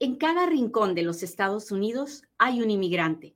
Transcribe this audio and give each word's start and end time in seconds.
En 0.00 0.14
cada 0.14 0.46
rincón 0.46 0.94
de 0.94 1.02
los 1.02 1.24
Estados 1.24 1.72
Unidos 1.72 2.22
hay 2.38 2.62
un 2.62 2.70
inmigrante. 2.70 3.34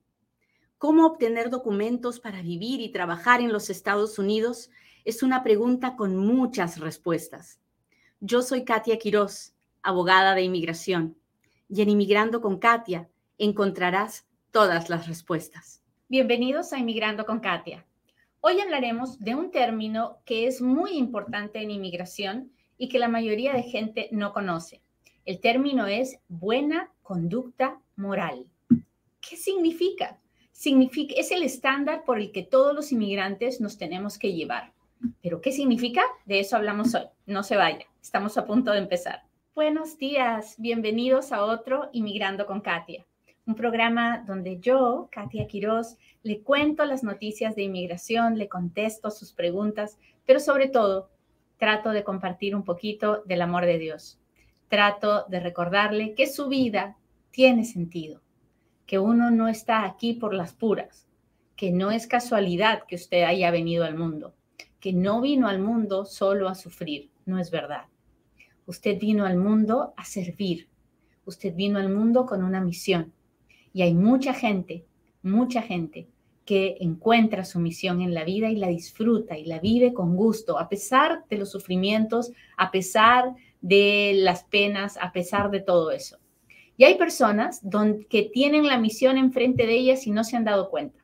¿Cómo 0.79 1.07
obtener 1.07 1.51
documentos 1.51 2.21
para 2.21 2.41
vivir 2.41 2.81
y 2.81 2.93
trabajar 2.93 3.41
en 3.41 3.53
los 3.53 3.69
Estados 3.69 4.17
Unidos? 4.17 4.71
Es 5.05 5.25
una 5.25 5.43
pregunta 5.43 5.97
con 5.97 6.17
muchas 6.17 6.79
respuestas. 6.79 7.59
Yo 8.21 8.43
soy 8.43 8.65
Katia 8.65 8.97
Quiroz, 8.97 9.55
abogada 9.83 10.37
de 10.37 10.43
inmigración, 10.43 11.17
y 11.69 11.83
en 11.83 11.89
Inmigrando 11.89 12.41
con 12.41 12.61
Katia 12.61 13.09
encontrarás 13.39 14.29
todas 14.53 14.89
las 14.89 15.09
respuestas. 15.09 15.83
Bienvenidos 16.09 16.73
a 16.73 16.79
Inmigrando 16.79 17.27
con 17.27 17.41
Katia. 17.41 17.85
Hoy 18.41 18.61
hablaremos 18.61 19.19
de 19.19 19.35
un 19.35 19.51
término 19.51 20.19
que 20.25 20.47
es 20.47 20.63
muy 20.63 20.93
importante 20.93 21.61
en 21.61 21.73
inmigración 21.73 22.53
y 22.79 22.89
que 22.89 23.01
la 23.01 23.09
mayoría 23.09 23.53
de 23.53 23.65
gente 23.65 24.09
no 24.13 24.33
conoce. 24.33 24.81
El 25.25 25.39
término 25.39 25.87
es 25.87 26.19
buena 26.27 26.91
conducta 27.05 27.81
moral. 27.95 28.45
¿Qué 29.21 29.37
significa? 29.37 30.19
Significa 30.51 31.15
es 31.17 31.31
el 31.31 31.45
estándar 31.45 32.03
por 32.05 32.19
el 32.19 32.33
que 32.33 32.43
todos 32.43 32.75
los 32.75 32.91
inmigrantes 32.91 33.61
nos 33.61 33.79
tenemos 33.79 34.19
que 34.19 34.33
llevar. 34.33 34.73
¿Pero 35.23 35.41
qué 35.41 35.53
significa? 35.53 36.03
De 36.25 36.41
eso 36.41 36.57
hablamos 36.57 36.97
hoy. 36.97 37.05
No 37.25 37.45
se 37.45 37.57
vaya, 37.57 37.87
estamos 38.03 38.37
a 38.37 38.47
punto 38.47 38.73
de 38.73 38.79
empezar. 38.79 39.23
Buenos 39.55 39.97
días, 39.97 40.57
bienvenidos 40.59 41.31
a 41.31 41.45
otro 41.45 41.89
Inmigrando 41.93 42.45
con 42.45 42.61
Katia, 42.61 43.07
un 43.47 43.55
programa 43.55 44.25
donde 44.27 44.59
yo, 44.59 45.09
Katia 45.13 45.47
Quiroz, 45.47 45.99
le 46.25 46.41
cuento 46.41 46.85
las 46.85 47.05
noticias 47.05 47.55
de 47.55 47.63
inmigración, 47.63 48.39
le 48.39 48.49
contesto 48.49 49.13
sus 49.13 49.33
preguntas, 49.33 50.01
pero 50.27 50.41
sobre 50.41 50.69
todo 50.69 51.11
trato 51.59 51.91
de 51.91 52.03
compartir 52.03 52.57
un 52.57 52.65
poquito 52.65 53.23
del 53.25 53.43
amor 53.43 53.67
de 53.67 53.79
Dios 53.79 54.19
trato 54.73 55.27
de 55.29 55.39
recordarle 55.39 56.15
que 56.15 56.27
su 56.27 56.49
vida 56.49 56.97
tiene 57.31 57.67
sentido, 57.67 58.23
que 58.87 58.99
uno 58.99 59.31
no 59.31 59.49
está 59.49 59.85
aquí 59.85 60.15
por 60.15 60.33
las 60.33 60.55
puras, 60.55 61.07
que 61.57 61.71
no 61.71 61.91
es 61.91 62.07
casualidad 62.07 62.85
que 62.89 62.95
usted 62.95 63.25
haya 63.25 63.51
venido 63.51 63.85
al 63.85 63.99
mundo, 63.99 64.33
que 64.81 64.95
no 64.95 65.21
vino 65.21 65.47
al 65.47 65.61
mundo 65.61 66.07
solo 66.07 66.49
a 66.49 66.55
sufrir, 66.55 67.11
no 67.27 67.39
es 67.39 67.51
verdad. 67.51 67.85
Usted 68.65 68.99
vino 68.99 69.27
al 69.27 69.37
mundo 69.37 69.93
a 69.95 70.07
servir, 70.07 70.71
usted 71.27 71.55
vino 71.55 71.79
al 71.79 71.91
mundo 71.91 72.25
con 72.25 72.43
una 72.43 72.63
misión 72.63 73.13
y 73.75 73.83
hay 73.83 73.93
mucha 73.93 74.33
gente, 74.33 74.87
mucha 75.23 75.61
gente 75.61 76.09
que 76.47 76.79
encuentra 76.81 77.45
su 77.45 77.61
misión 77.61 78.01
en 78.01 78.15
la 78.15 78.25
vida 78.25 78.49
y 78.49 78.57
la 78.57 78.69
disfruta 78.69 79.37
y 79.37 79.45
la 79.45 79.59
vive 79.59 79.93
con 79.93 80.17
gusto, 80.17 80.59
a 80.59 80.71
pesar 80.71 81.27
de 81.29 81.37
los 81.37 81.51
sufrimientos, 81.51 82.33
a 82.57 82.71
pesar 82.71 83.35
de 83.35 83.52
las 83.63 84.45
penas, 84.45 84.99
a 85.01 85.13
pesar 85.13 85.51
de 85.51 85.61
todo 85.61 85.91
eso. 85.91 86.19
Y 86.77 86.85
hay 86.85 86.97
personas 86.97 87.61
que 88.09 88.31
tienen 88.33 88.67
la 88.67 88.79
misión 88.79 89.17
enfrente 89.17 89.67
de 89.67 89.75
ellas 89.75 90.07
y 90.07 90.11
no 90.11 90.25
se 90.25 90.37
han 90.37 90.45
dado 90.45 90.71
cuenta. 90.71 90.99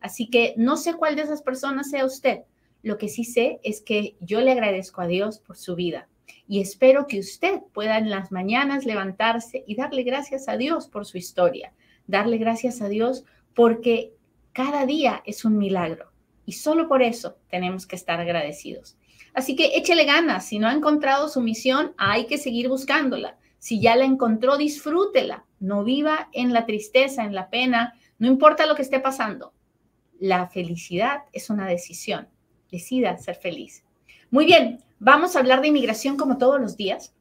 Así 0.00 0.28
que 0.28 0.54
no 0.56 0.76
sé 0.76 0.94
cuál 0.94 1.16
de 1.16 1.22
esas 1.22 1.42
personas 1.42 1.90
sea 1.90 2.04
usted. 2.04 2.42
Lo 2.82 2.98
que 2.98 3.08
sí 3.08 3.24
sé 3.24 3.58
es 3.64 3.80
que 3.80 4.16
yo 4.20 4.40
le 4.40 4.52
agradezco 4.52 5.00
a 5.00 5.06
Dios 5.06 5.38
por 5.38 5.56
su 5.56 5.74
vida 5.74 6.08
y 6.46 6.60
espero 6.60 7.06
que 7.06 7.18
usted 7.18 7.60
pueda 7.72 7.96
en 7.96 8.10
las 8.10 8.30
mañanas 8.30 8.84
levantarse 8.84 9.64
y 9.66 9.76
darle 9.76 10.02
gracias 10.02 10.48
a 10.48 10.56
Dios 10.56 10.88
por 10.88 11.06
su 11.06 11.16
historia, 11.16 11.72
darle 12.06 12.36
gracias 12.36 12.82
a 12.82 12.88
Dios 12.88 13.24
porque 13.54 14.12
cada 14.52 14.84
día 14.84 15.22
es 15.24 15.44
un 15.44 15.56
milagro 15.56 16.12
y 16.44 16.52
solo 16.52 16.86
por 16.86 17.02
eso 17.02 17.38
tenemos 17.48 17.86
que 17.86 17.96
estar 17.96 18.20
agradecidos. 18.20 18.98
Así 19.34 19.56
que 19.56 19.76
échele 19.76 20.04
ganas. 20.04 20.46
Si 20.46 20.58
no 20.58 20.68
ha 20.68 20.72
encontrado 20.72 21.28
su 21.28 21.40
misión, 21.40 21.92
hay 21.96 22.26
que 22.26 22.38
seguir 22.38 22.68
buscándola. 22.68 23.36
Si 23.58 23.80
ya 23.80 23.96
la 23.96 24.04
encontró, 24.04 24.56
disfrútela. 24.56 25.44
No 25.58 25.84
viva 25.84 26.28
en 26.32 26.52
la 26.52 26.66
tristeza, 26.66 27.24
en 27.24 27.34
la 27.34 27.50
pena, 27.50 27.94
no 28.18 28.28
importa 28.28 28.66
lo 28.66 28.74
que 28.74 28.82
esté 28.82 29.00
pasando. 29.00 29.52
La 30.20 30.48
felicidad 30.48 31.24
es 31.32 31.50
una 31.50 31.66
decisión. 31.66 32.28
Decida 32.70 33.16
ser 33.18 33.36
feliz. 33.36 33.84
Muy 34.30 34.46
bien, 34.46 34.84
vamos 34.98 35.34
a 35.34 35.40
hablar 35.40 35.60
de 35.60 35.68
inmigración 35.68 36.16
como 36.16 36.38
todos 36.38 36.60
los 36.60 36.76
días. 36.76 37.14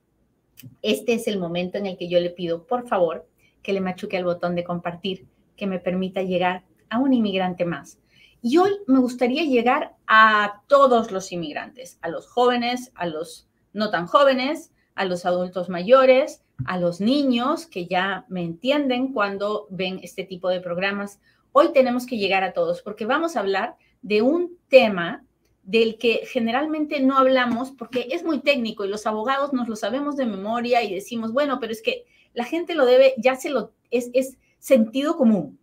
Este 0.82 1.14
es 1.14 1.28
el 1.28 1.40
momento 1.40 1.78
en 1.78 1.86
el 1.86 1.98
que 1.98 2.10
yo 2.10 2.20
le 2.20 2.30
pido, 2.30 2.66
por 2.66 2.88
favor, 2.88 3.28
que 3.62 3.74
le 3.74 3.82
machuque 3.82 4.18
al 4.18 4.24
botón 4.24 4.56
de 4.56 4.64
compartir, 4.64 5.26
que 5.56 5.68
me 5.68 5.80
permita 5.80 6.22
llegar 6.22 6.64
a 6.90 7.00
un 7.00 7.14
inmigrante 7.14 7.66
más. 7.66 8.00
Y 8.46 8.58
hoy 8.58 8.72
me 8.88 9.00
gustaría 9.00 9.46
llegar 9.46 9.96
a 10.06 10.64
todos 10.68 11.14
los 11.14 11.32
inmigrantes, 11.32 11.98
a 12.02 12.10
los 12.10 12.28
jóvenes, 12.28 12.92
a 12.94 13.08
los 13.08 13.48
no 13.72 13.90
tan 13.90 14.06
jóvenes, 14.06 14.74
a 14.96 15.06
los 15.06 15.26
adultos 15.26 15.70
mayores, 15.70 16.44
a 16.66 16.78
los 16.78 17.00
niños 17.00 17.66
que 17.66 17.86
ya 17.86 18.26
me 18.28 18.44
entienden 18.44 19.14
cuando 19.14 19.66
ven 19.70 20.02
este 20.04 20.26
tipo 20.26 20.50
de 20.50 20.60
programas. 20.60 21.22
Hoy 21.54 21.72
tenemos 21.72 22.06
que 22.06 22.18
llegar 22.18 22.44
a 22.44 22.52
todos 22.52 22.82
porque 22.82 23.06
vamos 23.06 23.38
a 23.38 23.40
hablar 23.40 23.78
de 24.02 24.22
un 24.22 24.58
tema 24.68 25.24
del 25.64 25.98
que 25.98 26.24
generalmente 26.26 27.00
no 27.00 27.18
hablamos 27.18 27.72
porque 27.72 28.10
es 28.12 28.26
muy 28.26 28.42
técnico 28.42 28.84
y 28.84 28.90
los 28.90 29.08
abogados 29.08 29.54
nos 29.54 29.70
lo 29.70 29.78
sabemos 29.78 30.18
de 30.18 30.26
memoria 30.26 30.84
y 30.84 30.94
decimos, 30.94 31.32
bueno, 31.32 31.62
pero 31.62 31.72
es 31.72 31.82
que 31.82 32.04
la 32.34 32.44
gente 32.44 32.76
lo 32.76 32.86
debe, 32.86 33.14
ya 33.18 33.38
se 33.38 33.50
lo, 33.50 33.72
es, 33.90 34.10
es 34.12 34.38
sentido 34.60 35.16
común 35.16 35.60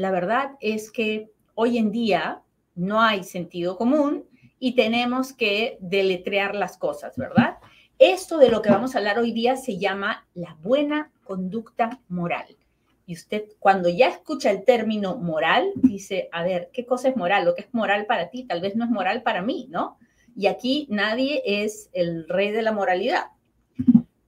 la 0.00 0.10
verdad 0.10 0.52
es 0.60 0.90
que 0.90 1.30
hoy 1.54 1.78
en 1.78 1.92
día 1.92 2.42
no 2.74 3.00
hay 3.00 3.24
sentido 3.24 3.76
común 3.76 4.24
y 4.58 4.74
tenemos 4.74 5.32
que 5.32 5.78
deletrear 5.80 6.54
las 6.54 6.76
cosas, 6.76 7.16
¿verdad? 7.16 7.58
Esto 7.98 8.38
de 8.38 8.48
lo 8.48 8.62
que 8.62 8.70
vamos 8.70 8.94
a 8.94 8.98
hablar 8.98 9.18
hoy 9.18 9.32
día 9.32 9.56
se 9.56 9.78
llama 9.78 10.26
la 10.34 10.56
buena 10.62 11.10
conducta 11.24 12.00
moral. 12.08 12.56
Y 13.04 13.14
usted 13.14 13.44
cuando 13.58 13.88
ya 13.88 14.08
escucha 14.08 14.50
el 14.50 14.64
término 14.64 15.16
moral, 15.16 15.72
dice, 15.74 16.28
a 16.32 16.42
ver, 16.42 16.70
¿qué 16.72 16.86
cosa 16.86 17.08
es 17.08 17.16
moral? 17.16 17.44
Lo 17.44 17.54
que 17.54 17.62
es 17.62 17.74
moral 17.74 18.06
para 18.06 18.30
ti 18.30 18.44
tal 18.44 18.60
vez 18.60 18.76
no 18.76 18.84
es 18.84 18.90
moral 18.90 19.22
para 19.22 19.42
mí, 19.42 19.66
¿no? 19.70 19.98
Y 20.36 20.46
aquí 20.46 20.86
nadie 20.90 21.42
es 21.44 21.90
el 21.92 22.28
rey 22.28 22.52
de 22.52 22.62
la 22.62 22.72
moralidad. 22.72 23.26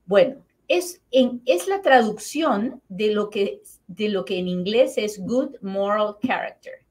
Bueno, 0.05 0.43
es, 0.67 1.01
es 1.11 1.67
la 1.67 1.81
traducción 1.81 2.81
de 2.89 3.11
lo, 3.11 3.29
que, 3.29 3.61
de 3.87 4.09
lo 4.09 4.25
que 4.25 4.39
en 4.39 4.47
inglés 4.47 4.97
es 4.97 5.19
good 5.19 5.55
moral 5.61 6.17
character. 6.25 6.85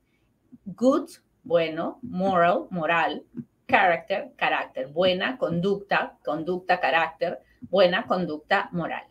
Good, 0.65 1.11
bueno, 1.43 1.99
moral, 2.03 2.67
moral, 2.71 3.25
character, 3.67 4.33
carácter, 4.37 4.89
buena 4.89 5.39
conducta, 5.39 6.19
conducta, 6.25 6.79
carácter, 6.79 7.41
buena 7.63 8.07
conducta 8.07 8.69
moral. 8.73 9.05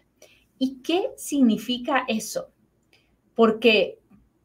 ¿Y 0.57 0.81
qué 0.83 1.09
significa 1.17 2.05
eso? 2.07 2.51
Porque 3.33 3.97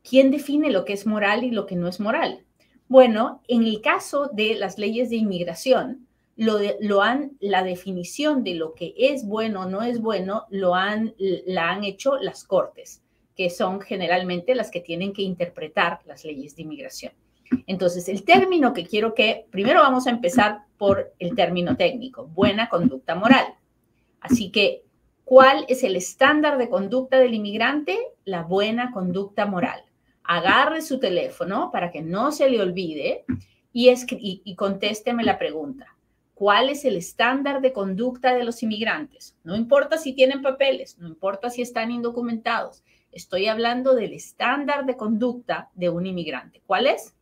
¿quién 0.02 0.30
define 0.30 0.70
lo 0.70 0.84
que 0.84 0.94
es 0.94 1.06
moral 1.06 1.44
y 1.44 1.50
lo 1.50 1.66
que 1.66 1.76
no 1.76 1.88
es 1.88 2.00
moral? 2.00 2.44
Bueno, 2.88 3.42
en 3.48 3.64
el 3.64 3.80
caso 3.80 4.30
de 4.32 4.54
las 4.54 4.78
leyes 4.78 5.10
de 5.10 5.16
inmigración, 5.16 6.05
lo, 6.36 7.02
han, 7.02 7.32
la 7.40 7.62
definición 7.62 8.44
de 8.44 8.54
lo 8.54 8.74
que 8.74 8.94
es 8.96 9.26
bueno 9.26 9.62
o 9.62 9.66
no 9.66 9.82
es 9.82 10.00
bueno, 10.00 10.44
lo 10.50 10.74
han, 10.74 11.14
la 11.18 11.70
han 11.70 11.84
hecho 11.84 12.16
las 12.18 12.44
cortes, 12.44 13.02
que 13.34 13.48
son 13.50 13.80
generalmente 13.80 14.54
las 14.54 14.70
que 14.70 14.80
tienen 14.80 15.12
que 15.12 15.22
interpretar 15.22 16.00
las 16.04 16.24
leyes 16.24 16.54
de 16.54 16.62
inmigración. 16.62 17.12
Entonces, 17.66 18.08
el 18.08 18.24
término 18.24 18.72
que 18.72 18.84
quiero 18.84 19.14
que, 19.14 19.46
primero 19.50 19.80
vamos 19.80 20.06
a 20.06 20.10
empezar 20.10 20.64
por 20.76 21.14
el 21.18 21.34
término 21.34 21.76
técnico, 21.76 22.26
buena 22.26 22.68
conducta 22.68 23.14
moral. 23.14 23.46
Así 24.20 24.50
que, 24.50 24.82
¿cuál 25.24 25.64
es 25.68 25.84
el 25.84 25.96
estándar 25.96 26.58
de 26.58 26.68
conducta 26.68 27.18
del 27.18 27.34
inmigrante? 27.34 27.98
La 28.24 28.42
buena 28.42 28.90
conducta 28.90 29.46
moral. 29.46 29.80
Agarre 30.24 30.82
su 30.82 30.98
teléfono 30.98 31.70
para 31.72 31.90
que 31.90 32.02
no 32.02 32.32
se 32.32 32.50
le 32.50 32.60
olvide 32.60 33.24
y, 33.72 33.88
y, 33.88 34.42
y 34.44 34.54
contésteme 34.56 35.22
la 35.22 35.38
pregunta 35.38 35.95
cuál 36.36 36.68
es 36.68 36.84
el 36.84 36.98
estándar 36.98 37.62
de 37.62 37.72
conducta 37.72 38.34
de 38.34 38.44
los 38.44 38.62
inmigrantes. 38.62 39.34
No 39.42 39.56
importa 39.56 39.96
si 39.96 40.12
tienen 40.12 40.42
papeles, 40.42 40.98
no 40.98 41.08
importa 41.08 41.48
si 41.48 41.62
están 41.62 41.90
indocumentados. 41.90 42.84
Estoy 43.10 43.46
hablando 43.46 43.94
del 43.94 44.12
estándar 44.12 44.84
de 44.84 44.98
conducta 44.98 45.70
de 45.74 45.88
un 45.88 46.04
inmigrante. 46.06 46.60
¿Cuál 46.66 46.88
es? 46.88 47.14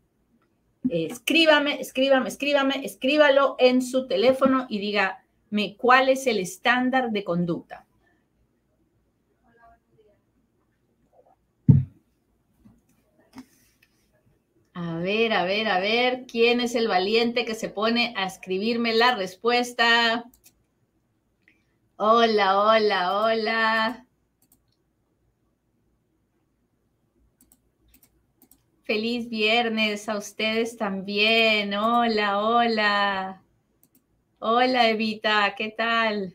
escríbame, 0.90 1.80
escríbame, 1.80 2.28
escríbame, 2.28 2.84
escríbalo 2.84 3.56
en 3.58 3.80
su 3.80 4.06
teléfono 4.06 4.66
y 4.68 4.80
dígame 4.80 5.76
cuál 5.78 6.08
es 6.08 6.26
el 6.26 6.40
estándar 6.40 7.10
de 7.10 7.24
conducta. 7.24 7.86
A 14.76 14.98
ver, 14.98 15.32
a 15.32 15.44
ver, 15.44 15.68
a 15.68 15.78
ver, 15.78 16.26
¿quién 16.26 16.60
es 16.60 16.74
el 16.74 16.88
valiente 16.88 17.44
que 17.44 17.54
se 17.54 17.68
pone 17.68 18.12
a 18.16 18.26
escribirme 18.26 18.92
la 18.92 19.14
respuesta? 19.14 20.24
Hola, 21.96 22.60
hola, 22.60 23.22
hola. 23.22 24.06
Feliz 28.82 29.28
viernes 29.28 30.08
a 30.08 30.18
ustedes 30.18 30.76
también. 30.76 31.72
Hola, 31.74 32.40
hola. 32.40 33.42
Hola, 34.40 34.88
Evita, 34.90 35.54
¿qué 35.56 35.68
tal? 35.70 36.34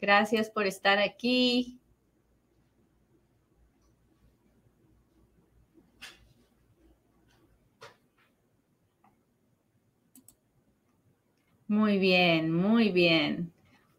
Gracias 0.00 0.50
por 0.50 0.68
estar 0.68 1.00
aquí. 1.00 1.80
Muy 11.76 11.98
bien, 11.98 12.50
muy 12.50 12.88
bien. 12.88 13.52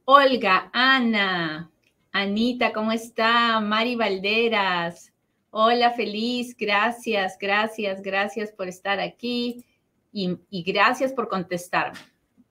Olga, 0.06 0.72
Ana, 0.74 1.70
Anita, 2.12 2.74
¿cómo 2.74 2.92
está? 2.92 3.60
Mari 3.60 3.96
Valderas. 3.96 5.14
Hola, 5.52 5.92
feliz. 5.92 6.58
Gracias, 6.58 7.38
gracias, 7.40 8.02
gracias 8.02 8.52
por 8.52 8.68
estar 8.68 9.00
aquí 9.00 9.64
y, 10.12 10.40
gracias 10.64 11.14
por 11.14 11.30
contestarme. 11.30 12.00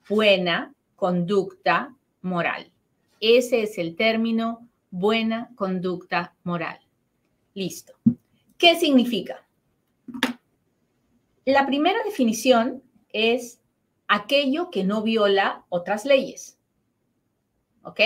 Buena 0.07 0.73
conducta 0.95 1.93
moral. 2.21 2.71
Ese 3.19 3.63
es 3.63 3.77
el 3.77 3.97
término 3.97 4.65
buena 4.91 5.49
conducta 5.55 6.37
moral. 6.45 6.79
Listo. 7.53 7.95
¿Qué 8.57 8.77
significa? 8.79 9.45
La 11.43 11.65
primera 11.65 12.01
definición 12.05 12.81
es 13.11 13.59
aquello 14.07 14.69
que 14.69 14.83
no 14.83 15.01
viola 15.01 15.65
otras 15.69 16.05
leyes. 16.05 16.59
¿Ok? 17.83 17.99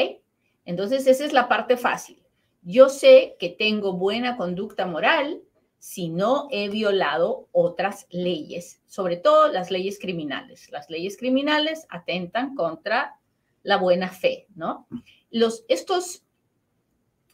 Entonces, 0.66 1.08
esa 1.08 1.26
es 1.26 1.34
la 1.34 1.48
parte 1.48 1.78
fácil. 1.78 2.22
Yo 2.62 2.90
sé 2.90 3.36
que 3.40 3.50
tengo 3.50 3.94
buena 3.94 4.38
conducta 4.38 4.86
moral 4.86 5.42
si 5.80 6.10
no 6.10 6.48
he 6.52 6.70
violado 6.70 7.48
otras 7.52 8.06
leyes, 8.12 8.82
sobre 8.86 9.18
todo 9.18 9.48
las 9.48 9.72
leyes 9.72 9.98
criminales. 9.98 10.70
Las 10.70 10.92
leyes 10.92 11.18
criminales 11.18 11.88
atentan 11.90 12.54
contra 12.54 13.20
la 13.64 13.78
buena 13.78 14.10
fe, 14.10 14.46
¿no? 14.54 14.88
Los, 15.32 15.66
estos, 15.70 16.24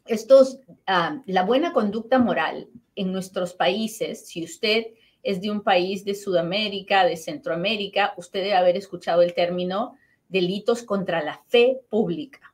estos, 0.05 0.61
ah, 0.85 1.21
la 1.25 1.43
buena 1.43 1.73
conducta 1.73 2.19
moral 2.19 2.69
en 2.95 3.11
nuestros 3.11 3.53
países, 3.53 4.27
si 4.27 4.45
usted 4.45 4.85
es 5.23 5.41
de 5.41 5.51
un 5.51 5.61
país 5.61 6.05
de 6.05 6.15
Sudamérica, 6.15 7.05
de 7.05 7.17
Centroamérica, 7.17 8.13
usted 8.17 8.41
debe 8.41 8.55
haber 8.55 8.77
escuchado 8.77 9.21
el 9.21 9.33
término 9.33 9.95
delitos 10.29 10.83
contra 10.83 11.23
la 11.23 11.41
fe 11.47 11.79
pública, 11.89 12.53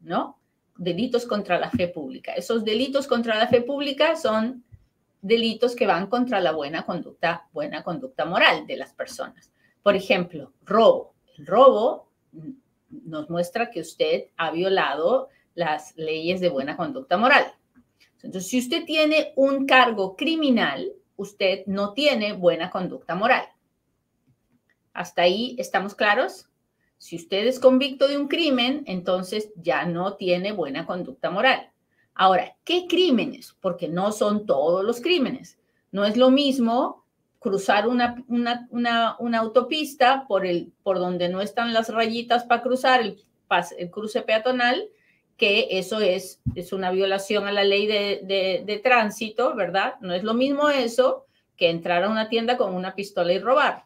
¿no? 0.00 0.38
Delitos 0.76 1.26
contra 1.26 1.58
la 1.58 1.70
fe 1.70 1.88
pública. 1.88 2.32
Esos 2.34 2.64
delitos 2.64 3.06
contra 3.06 3.36
la 3.36 3.46
fe 3.46 3.60
pública 3.60 4.16
son 4.16 4.64
delitos 5.22 5.74
que 5.74 5.86
van 5.86 6.08
contra 6.08 6.40
la 6.40 6.52
buena 6.52 6.84
conducta, 6.84 7.48
buena 7.52 7.82
conducta 7.82 8.24
moral 8.24 8.66
de 8.66 8.76
las 8.76 8.92
personas. 8.92 9.50
Por 9.82 9.96
ejemplo, 9.96 10.52
robo. 10.64 11.14
El 11.38 11.46
robo 11.46 12.08
nos 12.90 13.30
muestra 13.30 13.70
que 13.70 13.80
usted 13.80 14.26
ha 14.36 14.50
violado 14.50 15.28
las 15.54 15.96
leyes 15.96 16.40
de 16.40 16.48
buena 16.48 16.76
conducta 16.76 17.16
moral. 17.16 17.46
Entonces, 18.22 18.50
si 18.50 18.58
usted 18.58 18.84
tiene 18.84 19.32
un 19.36 19.66
cargo 19.66 20.16
criminal, 20.16 20.92
usted 21.16 21.64
no 21.66 21.92
tiene 21.92 22.32
buena 22.32 22.70
conducta 22.70 23.14
moral. 23.14 23.44
¿Hasta 24.92 25.22
ahí 25.22 25.56
estamos 25.58 25.94
claros? 25.94 26.48
Si 26.98 27.16
usted 27.16 27.46
es 27.46 27.58
convicto 27.58 28.08
de 28.08 28.16
un 28.16 28.28
crimen, 28.28 28.82
entonces 28.86 29.52
ya 29.56 29.84
no 29.84 30.14
tiene 30.14 30.52
buena 30.52 30.86
conducta 30.86 31.30
moral. 31.30 31.70
Ahora, 32.14 32.56
¿qué 32.64 32.86
crímenes? 32.88 33.56
Porque 33.60 33.88
no 33.88 34.12
son 34.12 34.46
todos 34.46 34.84
los 34.84 35.00
crímenes. 35.00 35.58
No 35.90 36.04
es 36.04 36.16
lo 36.16 36.30
mismo 36.30 37.04
cruzar 37.40 37.88
una, 37.88 38.24
una, 38.28 39.38
autopista 39.38 40.26
por, 40.26 40.46
el, 40.46 40.72
por 40.82 40.98
donde 40.98 41.28
no 41.28 41.40
están 41.40 41.74
las 41.74 41.90
rayitas 41.90 42.44
para 42.44 42.62
cruzar 42.62 43.02
el 43.02 43.90
cruce 43.90 44.22
peatonal, 44.22 44.88
que 45.36 45.66
eso 45.70 46.00
es, 46.00 46.40
es 46.54 46.72
una 46.72 46.90
violación 46.90 47.46
a 47.46 47.52
la 47.52 47.64
ley 47.64 47.86
de, 47.86 48.62
de, 48.64 48.78
tránsito, 48.78 49.54
¿verdad? 49.54 49.94
No 50.00 50.14
es 50.14 50.22
lo 50.22 50.34
mismo 50.34 50.68
eso 50.68 51.26
que 51.56 51.70
entrar 51.70 52.04
a 52.04 52.10
una 52.10 52.28
tienda 52.28 52.56
con 52.56 52.74
una 52.74 52.94
pistola 52.94 53.32
y 53.32 53.38
robar. 53.38 53.84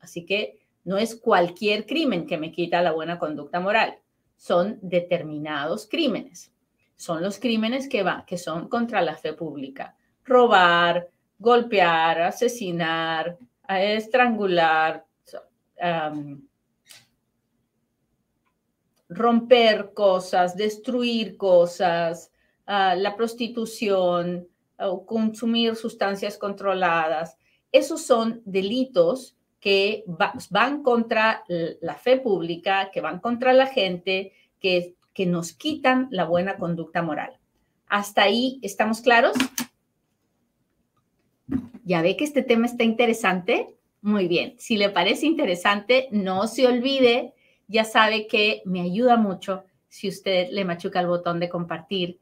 Así 0.00 0.26
que 0.26 0.58
no 0.84 0.98
es 0.98 1.14
cualquier 1.14 1.86
crimen 1.86 2.26
que 2.26 2.38
me 2.38 2.52
quita 2.52 2.82
la 2.82 2.92
buena 2.92 3.18
conducta 3.18 3.60
moral, 3.60 3.98
son 4.36 4.78
determinados 4.82 5.86
crímenes. 5.88 6.52
Son 6.96 7.22
los 7.22 7.38
crímenes 7.38 7.88
que, 7.88 8.02
va, 8.02 8.24
que 8.26 8.38
son 8.38 8.68
contra 8.68 9.00
la 9.00 9.16
fe 9.16 9.32
pública. 9.32 9.96
Robar, 10.24 11.08
golpear, 11.38 12.22
asesinar, 12.22 13.36
estrangular, 13.68 15.04
romper 19.14 19.92
cosas, 19.94 20.56
destruir 20.56 21.36
cosas, 21.36 22.30
ah, 22.66 22.94
la 22.94 23.16
prostitución, 23.16 24.48
o 24.78 25.06
consumir 25.06 25.76
sustancias 25.76 26.38
controladas. 26.38 27.36
Esos 27.72 28.02
son 28.02 28.42
delitos 28.44 29.36
que 29.60 30.04
van 30.50 30.82
contra 30.82 31.42
la 31.48 31.94
fe 31.94 32.18
pública, 32.18 32.90
que 32.92 33.00
van 33.00 33.18
contra 33.18 33.52
la 33.52 33.66
gente, 33.66 34.32
que, 34.60 34.94
que 35.14 35.26
nos 35.26 35.52
quitan 35.52 36.08
la 36.10 36.24
buena 36.24 36.56
conducta 36.58 37.02
moral. 37.02 37.38
¿Hasta 37.88 38.22
ahí 38.22 38.58
estamos 38.62 39.00
claros? 39.00 39.36
¿Ya 41.84 42.02
ve 42.02 42.16
que 42.16 42.24
este 42.24 42.42
tema 42.42 42.66
está 42.66 42.84
interesante? 42.84 43.76
Muy 44.02 44.28
bien. 44.28 44.54
Si 44.58 44.76
le 44.76 44.90
parece 44.90 45.26
interesante, 45.26 46.08
no 46.10 46.46
se 46.46 46.66
olvide, 46.66 47.33
ya 47.68 47.84
sabe 47.84 48.26
que 48.26 48.62
me 48.64 48.80
ayuda 48.80 49.16
mucho 49.16 49.64
si 49.88 50.08
usted 50.08 50.48
le 50.50 50.64
machuca 50.64 51.00
el 51.00 51.06
botón 51.06 51.40
de 51.40 51.48
compartir. 51.48 52.20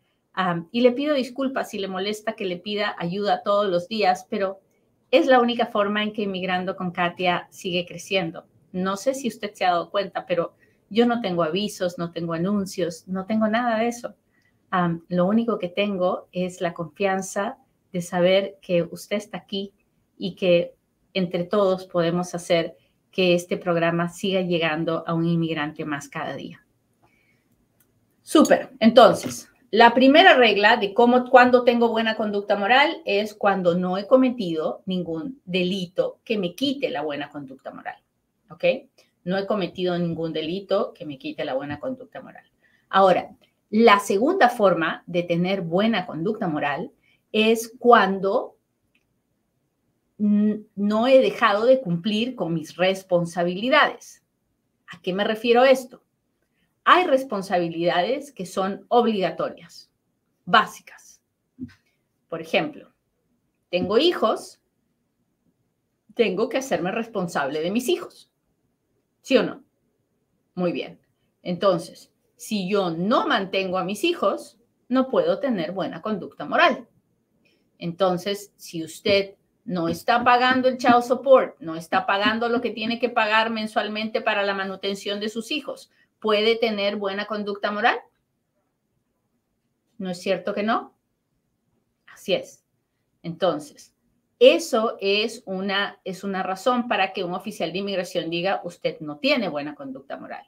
y 0.71 0.81
le 0.81 0.93
pido 0.93 1.15
disculpas 1.15 1.71
si 1.71 1.79
le 1.79 1.89
molesta 1.89 2.33
que 2.35 2.47
le 2.47 2.57
pida 2.57 2.97
ayuda 2.99 3.43
todos 3.43 3.69
los 3.69 3.89
días, 3.89 4.27
pero 4.31 4.61
es 5.11 5.27
la 5.27 5.41
única 5.41 5.67
forma 5.67 6.03
en 6.03 6.13
que 6.13 6.23
Inmigrando 6.23 6.75
con 6.75 6.91
Katia 6.91 7.47
sigue 7.51 7.85
creciendo. 7.87 8.47
No 8.73 8.97
sé 8.97 9.15
si 9.15 9.29
usted 9.29 9.53
se 9.53 9.67
ha 9.67 9.73
dado 9.73 9.91
cuenta, 9.91 10.25
pero 10.25 10.55
yo 10.89 11.07
no 11.07 11.21
tengo 11.21 11.43
avisos, 11.43 11.99
no 11.99 12.13
tengo 12.13 12.33
anuncios, 12.33 13.07
no 13.09 13.27
tengo 13.27 13.49
nada 13.49 13.79
de 13.79 13.89
eso. 13.89 14.15
lo 15.09 15.27
único 15.27 15.59
que 15.59 15.69
tengo 15.69 16.29
es 16.33 16.61
la 16.61 16.73
confianza 16.73 17.59
de 17.93 18.01
saber 18.01 18.59
que 18.63 18.83
usted 18.83 19.17
está 19.17 19.39
aquí 19.39 19.75
y 20.17 20.35
que 20.35 20.75
entre 21.15 21.45
todos 21.45 21.87
podemos 21.87 22.35
hacer 22.35 22.77
que 23.13 23.35
este 23.35 23.57
programa 23.57 24.09
siga 24.09 24.41
llegando 24.41 25.05
a 25.07 25.15
un 25.15 25.27
inmigrante 25.27 25.85
más 25.85 26.09
cada 26.09 26.35
día. 26.35 26.65
Súper. 28.23 28.71
Entonces, 28.81 29.49
la 29.71 29.95
primera 29.95 30.37
regla 30.37 30.77
de 30.77 30.95
cómo, 30.95 31.29
cuando 31.31 31.65
tengo 31.65 31.89
buena 31.89 32.17
conducta 32.17 32.57
moral 32.57 33.03
es 33.05 33.35
cuando 33.35 33.75
no 33.75 33.99
he 33.99 34.07
cometido 34.07 34.83
ningún 34.87 35.41
delito 35.45 36.21
que 36.25 36.39
me 36.39 36.55
quite 36.55 36.91
la 36.91 37.03
buena 37.03 37.31
conducta 37.31 37.71
moral. 37.71 37.97
¿Ok? 38.51 38.65
No 39.25 39.39
he 39.39 39.47
cometido 39.47 39.97
ningún 39.99 40.33
delito 40.33 40.93
que 40.95 41.07
me 41.07 41.19
quite 41.19 41.45
la 41.45 41.55
buena 41.55 41.79
conducta 41.79 42.21
moral. 42.21 42.45
Ahora, 42.89 43.31
la 43.71 43.99
segunda 43.99 44.49
forma 44.49 45.05
de 45.07 45.23
tener 45.23 45.63
buena 45.63 46.05
conducta 46.07 46.49
moral 46.49 46.91
es 47.33 47.73
cuando 47.79 48.57
no 50.19 51.07
he 51.07 51.21
dejado 51.21 51.65
de 51.65 51.81
cumplir 51.81 52.35
con 52.35 52.55
mis 52.55 52.77
responsabilidades. 52.77 54.23
¿A 54.87 55.01
qué 55.01 55.13
me 55.13 55.25
refiero 55.25 55.65
esto? 55.65 56.03
Hay 56.85 57.07
responsabilidades 57.07 58.33
que 58.33 58.47
son 58.47 58.85
obligatorias, 58.89 59.91
básicas. 60.45 61.21
Por 62.29 62.41
ejemplo, 62.41 62.93
tengo 63.71 63.99
hijos, 63.99 64.61
tengo 66.15 66.49
que 66.49 66.59
hacerme 66.59 66.91
responsable 66.91 67.61
de 67.61 67.71
mis 67.71 67.89
hijos. 67.89 68.31
¿Sí 69.23 69.37
o 69.37 69.43
no? 69.43 69.65
Muy 70.55 70.73
bien. 70.73 71.01
Entonces, 71.43 72.13
si 72.37 72.69
yo 72.69 72.91
no 72.91 73.27
mantengo 73.27 73.79
a 73.79 73.85
mis 73.85 74.05
hijos, 74.05 74.59
no 74.89 75.09
puedo 75.09 75.39
tener 75.39 75.73
buena 75.73 76.03
conducta 76.03 76.45
moral. 76.45 76.89
Entonces, 77.79 78.53
si 78.57 78.85
usted 78.85 79.37
no 79.65 79.89
está 79.89 80.25
pagando 80.25 80.69
el 80.69 80.79
child 80.79 81.03
support, 81.03 81.59
no 81.61 81.77
está 81.77 82.07
pagando 82.07 82.49
lo 82.49 82.61
que 82.61 82.71
tiene 82.71 82.99
que 82.99 83.09
pagar 83.09 83.51
mensualmente 83.51 84.21
para 84.21 84.43
la 84.43 84.55
manutención 84.55 85.21
de 85.21 85.29
sus 85.29 85.51
hijos, 85.51 85.91
¿puede 86.19 86.57
tener 86.57 86.97
buena 86.97 87.27
conducta 87.27 87.71
moral? 87.71 87.99
¿No 89.99 90.11
es 90.11 90.21
cierto 90.21 90.53
que 90.53 90.63
no? 90.63 90.95
Así 92.13 92.35
es. 92.35 92.65
Entonces, 93.23 93.95
eso 94.39 94.97
es 95.01 95.43
una, 95.47 96.01
es 96.05 96.25
una 96.25 96.43
razón 96.43 96.89
para 96.89 97.13
que 97.13 97.23
un 97.23 97.35
oficial 97.35 97.73
de 97.73 97.79
inmigración 97.79 98.29
diga, 98.29 98.61
usted 98.65 98.99
no 98.99 99.19
tiene 99.19 99.49
buena 99.49 99.77
conducta 99.77 100.17
moral. 100.17 100.45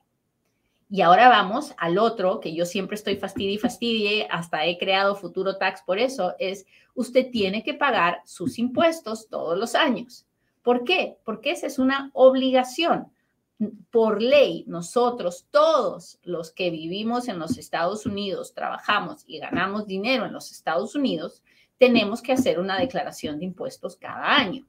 Y 0.91 1.01
ahora 1.01 1.29
vamos 1.29 1.75
al 1.79 1.99
otro, 1.99 2.41
que 2.41 2.55
yo 2.55 2.67
siempre 2.67 2.95
estoy 2.95 3.17
fastidie 3.17 3.55
y 3.55 3.59
fastidie, 3.59 4.29
hasta 4.31 4.67
he 4.67 4.79
creado 4.79 5.17
Futuro 5.17 5.57
Tax 5.57 5.83
por 5.83 5.99
eso, 5.99 6.35
es 6.39 6.67
usted 6.95 7.31
tiene 7.31 7.63
que 7.63 7.75
pagar 7.75 8.23
sus 8.25 8.59
impuestos 8.59 9.29
todos 9.29 9.59
los 9.59 9.75
años. 9.75 10.27
¿Por 10.63 10.85
qué? 10.85 11.17
Porque 11.25 11.51
esa 11.51 11.67
es 11.67 11.79
una 11.79 12.11
obligación. 12.15 13.11
por 13.91 14.21
ley, 14.21 14.65
nosotros, 14.67 15.47
todos 15.51 16.19
los 16.25 16.51
que 16.51 16.71
vivimos 16.71 17.29
en 17.29 17.39
los 17.39 17.57
Estados 17.57 18.05
Unidos, 18.05 18.53
trabajamos 18.53 19.23
y 19.27 19.39
ganamos 19.39 19.87
dinero 19.87 20.27
en 20.27 20.33
los 20.33 20.51
Estados 20.51 20.97
Unidos, 20.97 21.41
tenemos 21.79 22.21
que 22.21 22.33
hacer 22.33 22.59
una 22.59 22.79
declaración 22.79 23.39
de 23.39 23.45
impuestos 23.45 23.97
cada 23.97 24.37
año. 24.37 24.67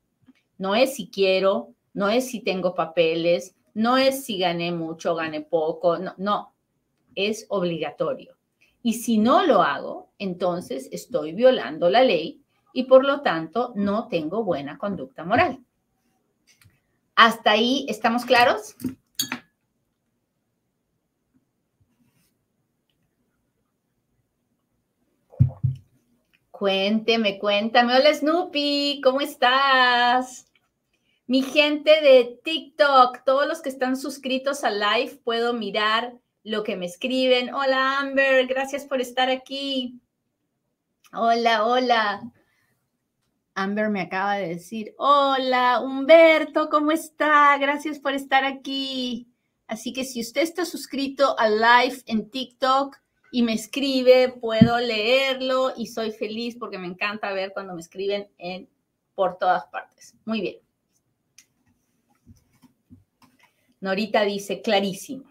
No 0.58 0.76
es 0.76 0.96
si 0.96 1.08
quiero, 1.08 1.74
no 1.94 2.10
es 2.10 2.30
si 2.30 2.42
tengo 2.42 2.76
papeles, 2.76 3.56
no 3.76 3.98
es 3.98 4.24
si 4.24 4.40
gané 4.40 4.72
mucho, 4.72 5.16
gané 5.16 5.42
poco, 5.42 6.00
no, 6.00 6.14
no, 6.18 6.54
es 7.14 7.46
obligatorio. 7.50 8.36
Y 8.82 8.94
si 8.94 9.18
no 9.18 9.46
lo 9.46 9.62
hago, 9.62 10.12
entonces 10.18 10.90
estoy 10.92 11.34
violando 11.34 11.90
la 11.90 12.02
ley 12.02 12.42
y 12.74 12.84
por 12.84 13.06
lo 13.06 13.22
tanto 13.22 13.74
no 13.76 14.08
tengo 14.08 14.44
buena 14.44 14.78
conducta 14.78 15.24
moral. 15.24 15.60
¿Hasta 17.16 17.52
ahí 17.52 17.86
estamos 17.90 18.26
claros? 18.26 18.76
Cuénteme, 26.52 27.38
cuéntame. 27.40 27.96
Hola 27.96 28.14
Snoopy, 28.14 29.02
¿cómo 29.04 29.20
estás? 29.20 30.46
Mi 31.28 31.42
gente 31.42 31.90
de 32.02 32.40
TikTok, 32.44 33.24
todos 33.26 33.48
los 33.48 33.64
que 33.64 33.70
están 33.70 33.98
suscritos 33.98 34.64
al 34.64 34.80
live, 34.80 35.20
puedo 35.24 35.54
mirar 35.54 36.14
lo 36.44 36.64
que 36.64 36.76
me 36.76 36.86
escriben. 36.86 37.52
Hola 37.52 38.00
Amber, 38.00 38.46
gracias 38.46 38.86
por 38.86 39.02
estar 39.02 39.30
aquí. 39.30 40.00
Hola, 41.12 41.66
hola. 41.66 42.32
Amber 43.56 43.90
me 43.90 44.02
acaba 44.02 44.36
de 44.36 44.50
decir, 44.50 44.94
hola 45.00 45.80
Humberto, 45.82 46.70
¿cómo 46.70 46.92
está? 46.92 47.58
Gracias 47.58 47.98
por 47.98 48.14
estar 48.14 48.46
aquí. 48.46 49.28
Así 49.66 49.94
que 49.94 50.04
si 50.04 50.22
usted 50.22 50.42
está 50.42 50.64
suscrito 50.64 51.40
al 51.40 51.60
live 51.60 52.04
en 52.06 52.30
TikTok 52.30 52.98
y 53.32 53.42
me 53.42 53.54
escribe, 53.54 54.30
puedo 54.30 54.78
leerlo 54.78 55.74
y 55.76 55.88
soy 55.88 56.12
feliz 56.12 56.56
porque 56.60 56.78
me 56.78 56.86
encanta 56.86 57.34
ver 57.34 57.52
cuando 57.52 57.74
me 57.74 57.82
escriben 57.82 58.30
en, 58.38 58.70
por 59.16 59.40
todas 59.40 59.66
partes. 59.68 60.14
Muy 60.24 60.42
bien. 60.42 60.65
Norita 63.86 64.24
dice, 64.24 64.64
clarísimo. 64.64 65.26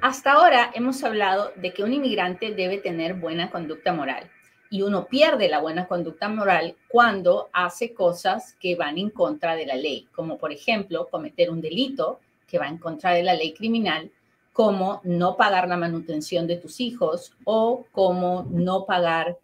Hasta 0.00 0.32
ahora 0.32 0.70
hemos 0.74 1.04
hablado 1.04 1.52
de 1.56 1.74
que 1.74 1.82
un 1.82 1.92
inmigrante 1.92 2.54
debe 2.54 2.78
tener 2.78 3.12
buena 3.12 3.50
conducta 3.50 3.92
moral 3.92 4.30
y 4.70 4.80
uno 4.80 5.04
pierde 5.04 5.50
la 5.50 5.60
buena 5.60 5.86
conducta 5.86 6.30
moral 6.30 6.74
cuando 6.88 7.50
hace 7.52 7.92
cosas 7.92 8.54
que 8.58 8.74
van 8.74 8.96
en 8.96 9.10
contra 9.10 9.54
de 9.54 9.66
la 9.66 9.76
ley, 9.76 10.08
como 10.14 10.38
por 10.38 10.50
ejemplo 10.50 11.08
cometer 11.10 11.50
un 11.50 11.60
delito 11.60 12.20
que 12.46 12.58
va 12.58 12.68
en 12.68 12.78
contra 12.78 13.10
de 13.10 13.22
la 13.22 13.34
ley 13.34 13.52
criminal, 13.52 14.10
como 14.54 15.02
no 15.04 15.36
pagar 15.36 15.68
la 15.68 15.76
manutención 15.76 16.46
de 16.46 16.56
tus 16.56 16.80
hijos 16.80 17.36
o 17.44 17.84
como 17.92 18.46
no 18.48 18.86
pagar, 18.86 19.36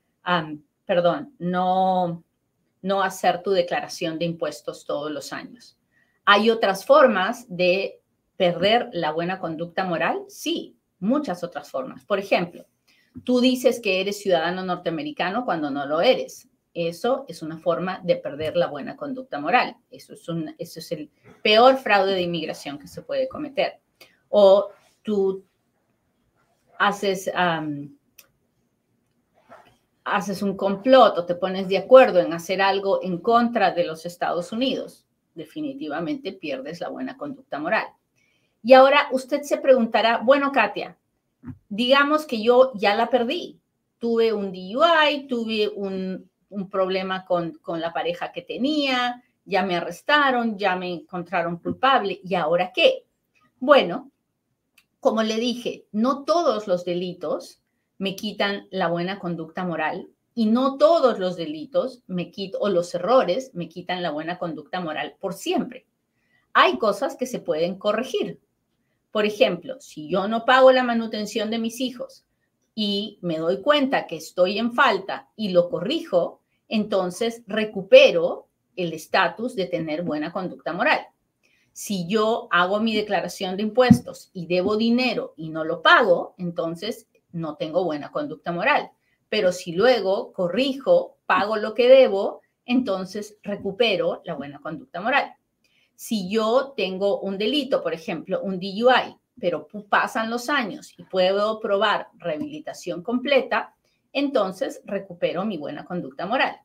perdón, 0.87 1.35
no, 1.39 2.25
no 2.81 3.03
hacer 3.03 3.43
tu 3.43 3.51
declaración 3.51 4.19
de 4.19 4.25
impuestos 4.25 4.87
todos 4.87 5.11
los 5.11 5.35
años. 5.35 5.78
¿Hay 6.31 6.51
otras 6.51 6.85
formas 6.85 7.47
de 7.49 8.03
perder 8.37 8.91
la 8.93 9.13
buena 9.13 9.39
conducta 9.39 9.85
moral? 9.85 10.25
Sí, 10.29 10.77
muchas 10.99 11.43
otras 11.43 11.71
formas. 11.71 12.05
Por 12.05 12.19
ejemplo, 12.19 12.67
tú 13.25 13.41
dices 13.41 13.81
que 13.81 14.03
eres 14.03 14.21
ciudadano 14.21 14.63
norteamericano 14.63 15.47
cuando 15.47 15.71
no 15.71 15.87
lo 15.87 16.03
eres. 16.03 16.47
Eso 16.75 17.25
es 17.29 17.41
una 17.41 17.57
forma 17.57 18.03
de 18.05 18.17
perder 18.17 18.59
la 18.59 18.67
buena 18.67 18.95
conducta 18.95 19.41
moral. 19.41 19.79
Eso 19.91 20.13
es, 20.13 20.93
el 20.93 21.11
peor 21.43 21.79
fraude 21.79 22.13
de 22.13 22.21
inmigración 22.21 22.79
que 22.79 22.89
se 22.89 23.01
puede 23.01 23.27
cometer. 23.27 23.81
O 24.29 24.69
tú 25.03 25.47
haces, 26.79 27.33
haces 30.05 30.43
un 30.43 30.59
complot 30.59 31.17
o 31.17 31.25
te 31.25 31.37
pones 31.37 31.69
de 31.69 31.79
acuerdo 31.79 32.21
en 32.21 32.35
hacer 32.35 32.61
algo 32.61 33.03
en 33.03 33.17
contra 33.17 33.71
de 33.71 33.85
los 33.85 34.05
Estados 34.05 34.53
Unidos 34.53 35.07
definitivamente 35.39 36.33
pierdes 36.35 36.81
la 36.81 36.91
buena 36.91 37.17
conducta 37.17 37.59
moral. 37.59 37.87
Y 38.63 38.75
ahora 38.75 39.09
usted 39.13 39.41
se 39.43 39.57
preguntará, 39.57 40.19
bueno, 40.19 40.53
Katia, 40.53 40.99
digamos 41.71 42.27
que 42.27 42.43
yo 42.43 42.73
ya 42.75 42.95
la 42.95 43.09
perdí. 43.09 43.59
Tuve 43.99 44.33
un 44.35 44.53
DUI, 44.53 45.27
tuve 45.27 45.69
un, 45.69 46.29
problema 46.71 47.25
con, 47.25 47.53
con 47.63 47.81
la 47.81 47.93
pareja 47.93 48.33
que 48.33 48.43
tenía, 48.43 49.23
ya 49.45 49.63
me 49.63 49.77
arrestaron, 49.77 50.59
ya 50.59 50.77
me 50.77 50.93
encontraron 50.93 51.57
culpable. 51.59 52.21
¿Y 52.23 52.35
ahora 52.35 52.73
qué? 52.75 53.05
Bueno, 53.59 54.11
como 55.01 55.23
le 55.23 55.37
dije, 55.37 55.87
no 55.93 56.25
todos 56.25 56.67
los 56.67 56.85
delitos 56.85 57.63
me 57.99 58.17
quitan 58.17 58.67
la 58.71 58.89
buena 58.89 59.19
conducta 59.19 59.65
moral 59.65 60.09
y 60.39 60.47
no 60.47 60.77
todos 60.79 61.19
los 61.19 61.35
delitos 61.35 62.05
me 62.07 62.31
quito, 62.31 62.61
o 62.61 62.69
los 62.69 62.95
errores 62.95 63.51
me 63.55 63.69
quitan 63.69 64.05
la 64.05 64.13
buena 64.13 64.39
conducta 64.39 64.81
moral 64.81 65.17
por 65.19 65.35
siempre. 65.35 65.85
Hay 66.53 66.79
cosas 66.79 67.17
que 67.17 67.27
se 67.27 67.41
pueden 67.41 67.77
corregir. 67.77 68.39
Por 69.11 69.27
ejemplo, 69.27 69.81
si 69.81 70.09
yo 70.09 70.29
no 70.29 70.45
pago 70.45 70.71
la 70.71 70.85
manutención 70.85 71.51
de 71.51 71.59
mis 71.59 71.81
hijos 71.81 72.25
y 72.77 73.19
me 73.21 73.39
doy 73.39 73.63
cuenta 73.63 74.07
que 74.07 74.15
estoy 74.15 74.61
en 74.61 74.75
falta 74.75 75.29
y 75.35 75.49
lo 75.49 75.69
corrijo, 75.69 76.41
entonces 76.69 77.43
recupero 77.49 78.47
el 78.77 78.93
estatus 78.93 79.57
de 79.57 79.67
tener 79.67 80.05
buena 80.05 80.33
conducta 80.33 80.73
moral. 80.73 81.01
Si 81.73 82.07
yo 82.07 82.47
hago 82.53 82.79
mi 82.79 82.95
declaración 82.95 83.57
de 83.57 83.65
impuestos 83.65 84.31
y 84.33 84.47
debo 84.47 84.77
dinero 84.77 85.35
y 85.37 85.51
no 85.51 85.65
lo 85.65 85.83
pago, 85.83 86.37
entonces 86.39 87.09
no 87.33 87.57
tengo 87.57 87.83
buena 87.83 88.13
conducta 88.13 88.53
moral 88.53 88.93
pero 89.29 89.53
si 89.53 89.73
luego 89.73 90.33
corrijo, 90.33 91.19
pago 91.27 91.57
lo 91.57 91.75
que 91.75 91.89
debo, 91.89 92.41
entonces 92.65 93.39
recupero 93.43 94.23
la 94.25 94.35
buena 94.35 94.61
conducta 94.61 95.01
moral. 95.01 95.35
Si 95.95 96.31
yo 96.31 96.75
tengo 96.77 97.21
un 97.21 97.39
delito, 97.39 97.83
por 97.83 97.93
ejemplo, 97.93 98.41
un 98.43 98.61
DUI, 98.61 99.17
pero 99.41 99.69
pasan 99.89 100.31
los 100.31 100.49
años 100.49 100.95
y 100.97 101.05
puedo 101.05 101.61
probar 101.61 102.09
rehabilitación 102.19 103.03
completa, 103.03 103.75
entonces 104.13 104.81
recupero 104.85 105.45
mi 105.45 105.59
buena 105.59 105.85
conducta 105.85 106.27
moral. 106.27 106.57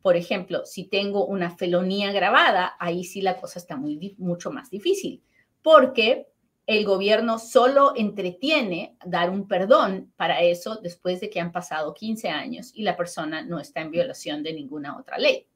Por 0.00 0.16
ejemplo, 0.16 0.66
si 0.66 0.84
tengo 0.84 1.26
una 1.26 1.56
felonía 1.56 2.12
grabada, 2.12 2.74
ahí 2.78 3.04
sí 3.04 3.22
la 3.22 3.40
cosa 3.40 3.58
está 3.58 3.76
muy, 3.76 4.14
mucho 4.18 4.50
más 4.50 4.70
difícil, 4.70 5.22
porque 5.62 6.31
el 6.66 6.84
gobierno 6.84 7.38
solo 7.38 7.92
entretiene 7.96 8.96
dar 9.04 9.30
un 9.30 9.48
perdón 9.48 10.12
para 10.16 10.42
eso 10.42 10.76
después 10.76 11.20
de 11.20 11.28
que 11.28 11.40
han 11.40 11.52
pasado 11.52 11.92
15 11.92 12.28
años 12.28 12.70
y 12.74 12.82
la 12.82 12.96
persona 12.96 13.42
no 13.42 13.58
está 13.58 13.80
en 13.80 13.90
violación 13.90 14.42
de 14.42 14.52
ninguna 14.52 14.96
otra 14.98 15.18
ley. 15.18 15.46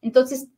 Entonces, 0.00 0.48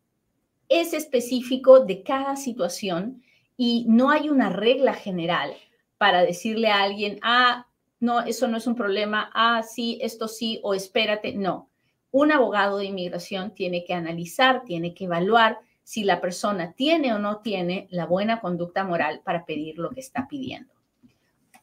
es 0.68 0.92
específico 0.92 1.80
de 1.80 2.02
cada 2.02 2.36
situación 2.36 3.22
y 3.56 3.84
no 3.88 4.10
hay 4.10 4.28
una 4.28 4.50
regla 4.50 4.94
general 4.94 5.54
para 5.98 6.22
decirle 6.22 6.68
a 6.68 6.82
alguien, 6.82 7.18
ah, 7.22 7.66
no, 8.00 8.20
eso 8.20 8.46
no 8.48 8.58
es 8.58 8.66
un 8.66 8.74
problema, 8.74 9.30
ah, 9.34 9.62
sí, 9.62 9.98
esto 10.02 10.28
sí, 10.28 10.60
o 10.62 10.74
espérate, 10.74 11.34
no. 11.34 11.70
Un 12.10 12.32
abogado 12.32 12.78
de 12.78 12.86
inmigración 12.86 13.54
tiene 13.54 13.84
que 13.84 13.94
analizar, 13.94 14.64
tiene 14.64 14.94
que 14.94 15.04
evaluar 15.04 15.58
si 15.86 16.02
la 16.02 16.20
persona 16.20 16.72
tiene 16.72 17.14
o 17.14 17.20
no 17.20 17.42
tiene 17.42 17.86
la 17.90 18.06
buena 18.06 18.40
conducta 18.40 18.82
moral 18.82 19.20
para 19.22 19.46
pedir 19.46 19.78
lo 19.78 19.90
que 19.90 20.00
está 20.00 20.26
pidiendo. 20.26 20.74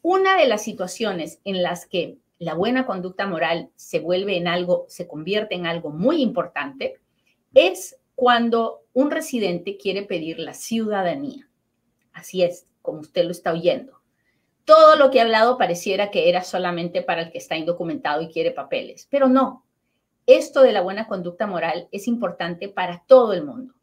Una 0.01 0.37
de 0.37 0.47
las 0.47 0.63
situaciones 0.63 1.41
en 1.43 1.61
las 1.61 1.85
que 1.85 2.19
la 2.39 2.53
buena 2.53 2.85
conducta 2.85 3.27
moral 3.27 3.69
se 3.75 3.99
vuelve 3.99 4.37
en 4.37 4.47
algo, 4.47 4.85
se 4.87 5.09
convierte 5.09 5.55
en 5.55 5.65
algo 5.65 5.89
muy 5.89 6.21
importante, 6.21 7.01
es 7.53 7.97
cuando 8.15 8.83
un 8.93 9.11
residente 9.11 9.75
quiere 9.75 10.03
pedir 10.03 10.39
la 10.39 10.53
ciudadanía. 10.53 11.49
Así 12.13 12.43
es, 12.43 12.65
como 12.81 13.01
usted 13.01 13.25
lo 13.25 13.31
está 13.31 13.51
oyendo. 13.51 13.99
Todo 14.63 14.95
lo 14.95 15.11
que 15.11 15.17
he 15.17 15.21
hablado 15.21 15.57
pareciera 15.57 16.11
que 16.11 16.29
era 16.29 16.45
solamente 16.45 17.01
para 17.01 17.23
el 17.23 17.31
que 17.33 17.39
está 17.39 17.57
indocumentado 17.57 18.21
y 18.21 18.29
quiere 18.29 18.51
papeles, 18.51 19.05
pero 19.11 19.27
no. 19.27 19.65
Esto 20.27 20.61
de 20.61 20.71
la 20.71 20.79
buena 20.79 21.09
conducta 21.09 21.45
moral 21.45 21.89
es 21.91 22.07
importante 22.07 22.69
para 22.69 23.03
todo 23.05 23.33
el 23.33 23.43
mundo 23.43 23.73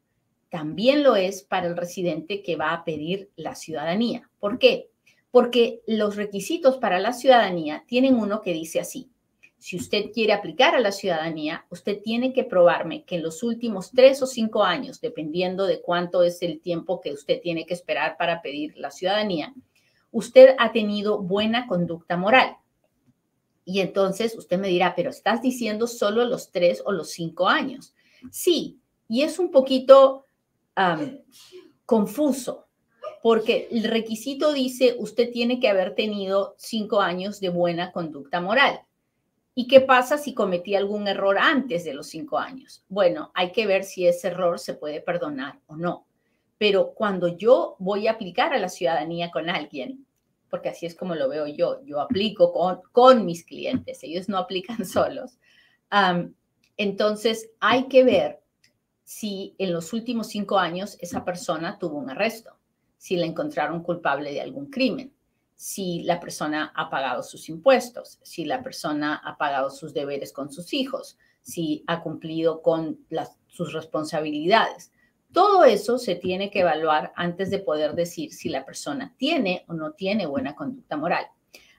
también 0.50 1.02
lo 1.02 1.16
es 1.16 1.42
para 1.42 1.68
el 1.68 1.76
residente 1.76 2.42
que 2.42 2.56
va 2.56 2.72
a 2.72 2.84
pedir 2.84 3.30
la 3.36 3.54
ciudadanía. 3.54 4.28
¿Por 4.38 4.58
qué? 4.58 4.90
Porque 5.30 5.80
los 5.86 6.16
requisitos 6.16 6.76
para 6.78 6.98
la 6.98 7.12
ciudadanía 7.12 7.84
tienen 7.86 8.16
uno 8.16 8.42
que 8.42 8.52
dice 8.52 8.80
así. 8.80 9.10
Si 9.58 9.76
usted 9.76 10.10
quiere 10.12 10.32
aplicar 10.32 10.74
a 10.74 10.80
la 10.80 10.90
ciudadanía, 10.90 11.66
usted 11.70 12.00
tiene 12.02 12.32
que 12.32 12.44
probarme 12.44 13.04
que 13.04 13.16
en 13.16 13.22
los 13.22 13.42
últimos 13.42 13.92
tres 13.92 14.22
o 14.22 14.26
cinco 14.26 14.64
años, 14.64 15.00
dependiendo 15.00 15.66
de 15.66 15.80
cuánto 15.80 16.22
es 16.22 16.42
el 16.42 16.60
tiempo 16.60 17.00
que 17.00 17.12
usted 17.12 17.40
tiene 17.40 17.66
que 17.66 17.74
esperar 17.74 18.16
para 18.16 18.42
pedir 18.42 18.76
la 18.76 18.90
ciudadanía, 18.90 19.54
usted 20.10 20.56
ha 20.58 20.72
tenido 20.72 21.22
buena 21.22 21.66
conducta 21.66 22.16
moral. 22.16 22.56
Y 23.64 23.80
entonces 23.80 24.34
usted 24.36 24.58
me 24.58 24.68
dirá, 24.68 24.94
pero 24.96 25.10
estás 25.10 25.42
diciendo 25.42 25.86
solo 25.86 26.24
los 26.24 26.50
tres 26.50 26.82
o 26.84 26.90
los 26.90 27.10
cinco 27.10 27.46
años. 27.46 27.94
Sí, 28.32 28.80
y 29.08 29.22
es 29.22 29.38
un 29.38 29.50
poquito 29.50 30.24
confuso, 31.84 32.68
porque 33.22 33.68
el 33.70 33.84
requisito 33.84 34.52
dice 34.52 34.96
usted 34.98 35.30
tiene 35.30 35.60
que 35.60 35.68
haber 35.68 35.94
tenido 35.94 36.54
cinco 36.58 37.00
años 37.00 37.40
de 37.40 37.48
buena 37.48 37.92
conducta 37.92 38.40
moral. 38.40 38.80
¿Y 39.54 39.66
qué 39.66 39.80
pasa 39.80 40.16
si 40.16 40.32
cometí 40.32 40.74
algún 40.74 41.08
error 41.08 41.36
antes 41.38 41.84
de 41.84 41.92
los 41.92 42.06
cinco 42.06 42.38
años? 42.38 42.84
Bueno, 42.88 43.30
hay 43.34 43.52
que 43.52 43.66
ver 43.66 43.84
si 43.84 44.06
ese 44.06 44.28
error 44.28 44.58
se 44.58 44.74
puede 44.74 45.00
perdonar 45.00 45.58
o 45.66 45.76
no. 45.76 46.06
Pero 46.56 46.92
cuando 46.94 47.28
yo 47.28 47.76
voy 47.78 48.06
a 48.06 48.12
aplicar 48.12 48.52
a 48.54 48.58
la 48.58 48.68
ciudadanía 48.68 49.30
con 49.30 49.50
alguien, 49.50 50.06
porque 50.48 50.68
así 50.68 50.86
es 50.86 50.94
como 50.94 51.14
lo 51.14 51.28
veo 51.28 51.46
yo, 51.46 51.82
yo 51.84 52.00
aplico 52.00 52.52
con, 52.52 52.80
con 52.92 53.24
mis 53.24 53.44
clientes, 53.44 54.02
ellos 54.02 54.28
no 54.28 54.38
aplican 54.38 54.84
solos. 54.84 55.38
entonces, 56.76 57.50
hay 57.60 57.88
que 57.88 58.04
ver 58.04 58.40
si 59.10 59.56
en 59.58 59.72
los 59.72 59.92
últimos 59.92 60.28
cinco 60.28 60.56
años 60.56 60.96
esa 61.00 61.24
persona 61.24 61.80
tuvo 61.80 61.98
un 61.98 62.10
arresto, 62.10 62.56
si 62.96 63.16
la 63.16 63.26
encontraron 63.26 63.82
culpable 63.82 64.30
de 64.30 64.40
algún 64.40 64.66
crimen, 64.66 65.12
si 65.56 66.04
la 66.04 66.20
persona 66.20 66.72
ha 66.76 66.88
pagado 66.88 67.24
sus 67.24 67.48
impuestos, 67.48 68.20
si 68.22 68.44
la 68.44 68.62
persona 68.62 69.16
ha 69.16 69.36
pagado 69.36 69.70
sus 69.70 69.92
deberes 69.92 70.32
con 70.32 70.52
sus 70.52 70.72
hijos, 70.72 71.18
si 71.42 71.82
ha 71.88 72.04
cumplido 72.04 72.62
con 72.62 73.00
las, 73.08 73.36
sus 73.48 73.72
responsabilidades. 73.72 74.92
Todo 75.32 75.64
eso 75.64 75.98
se 75.98 76.14
tiene 76.14 76.52
que 76.52 76.60
evaluar 76.60 77.12
antes 77.16 77.50
de 77.50 77.58
poder 77.58 77.96
decir 77.96 78.32
si 78.32 78.48
la 78.48 78.64
persona 78.64 79.12
tiene 79.16 79.64
o 79.66 79.74
no 79.74 79.90
tiene 79.90 80.26
buena 80.26 80.54
conducta 80.54 80.96
moral. 80.96 81.26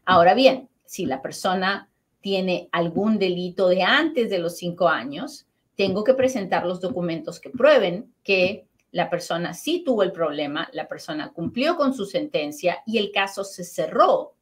Ahora 0.04 0.34
bien, 0.34 0.68
si 0.84 1.06
la 1.06 1.22
persona 1.22 1.90
tiene 2.20 2.68
algún 2.74 3.18
delito 3.18 3.70
de 3.70 3.84
antes 3.84 4.30
de 4.30 4.40
los 4.40 4.58
cinco 4.58 4.90
años, 4.90 5.48
tengo 5.82 6.04
que 6.04 6.14
presentar 6.14 6.68
los 6.68 6.80
documentos 6.80 7.40
que 7.40 7.50
prueben 7.50 8.14
que 8.24 8.68
la 8.92 9.10
persona 9.10 9.56
sí 9.56 9.82
tuvo 9.84 10.04
el 10.04 10.12
problema, 10.12 10.70
la 10.74 10.88
persona 10.88 11.34
cumplió 11.34 11.76
con 11.76 11.96
su 11.96 12.06
sentencia 12.06 12.84
y 12.86 13.00
el 13.00 13.12
caso 13.12 13.44
se 13.44 13.64
cerró 13.64 14.36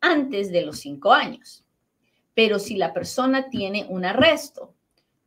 antes 0.00 0.52
de 0.52 0.62
los 0.62 0.78
cinco 0.78 1.12
años. 1.12 1.64
Pero 2.34 2.60
si 2.60 2.76
la 2.76 2.94
persona 2.94 3.50
tiene 3.50 3.84
un 3.88 4.04
arresto 4.04 4.74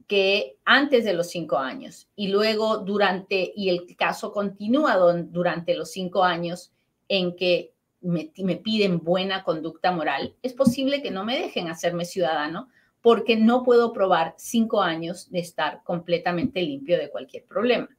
que 0.07 0.55
antes 0.63 1.03
de 1.03 1.11
los 1.11 1.27
cinco 1.27 1.57
años 1.57 2.07
y 2.15 2.29
luego 2.29 2.77
durante, 2.77 3.51
y 3.53 3.67
el 3.67 3.97
caso 3.97 4.31
continúa 4.31 4.95
durante 4.95 5.75
los 5.75 5.91
cinco 5.91 6.23
años 6.23 6.71
en 7.09 7.35
que 7.35 7.73
me, 7.99 8.31
piden 8.63 8.99
buena 8.99 9.43
conducta 9.43 9.91
moral, 9.91 10.37
es 10.41 10.53
posible 10.53 11.01
que 11.01 11.11
no 11.11 11.25
me 11.25 11.37
dejen 11.37 11.67
hacerme 11.67 12.05
ciudadano 12.05 12.69
porque 13.01 13.37
no 13.37 13.63
puedo 13.63 13.93
probar 13.93 14.35
cinco 14.37 14.81
años 14.81 15.29
de 15.31 15.39
estar 15.39 15.83
completamente 15.83 16.61
limpio 16.61 16.97
de 16.97 17.09
cualquier 17.09 17.45
problema. 17.45 17.89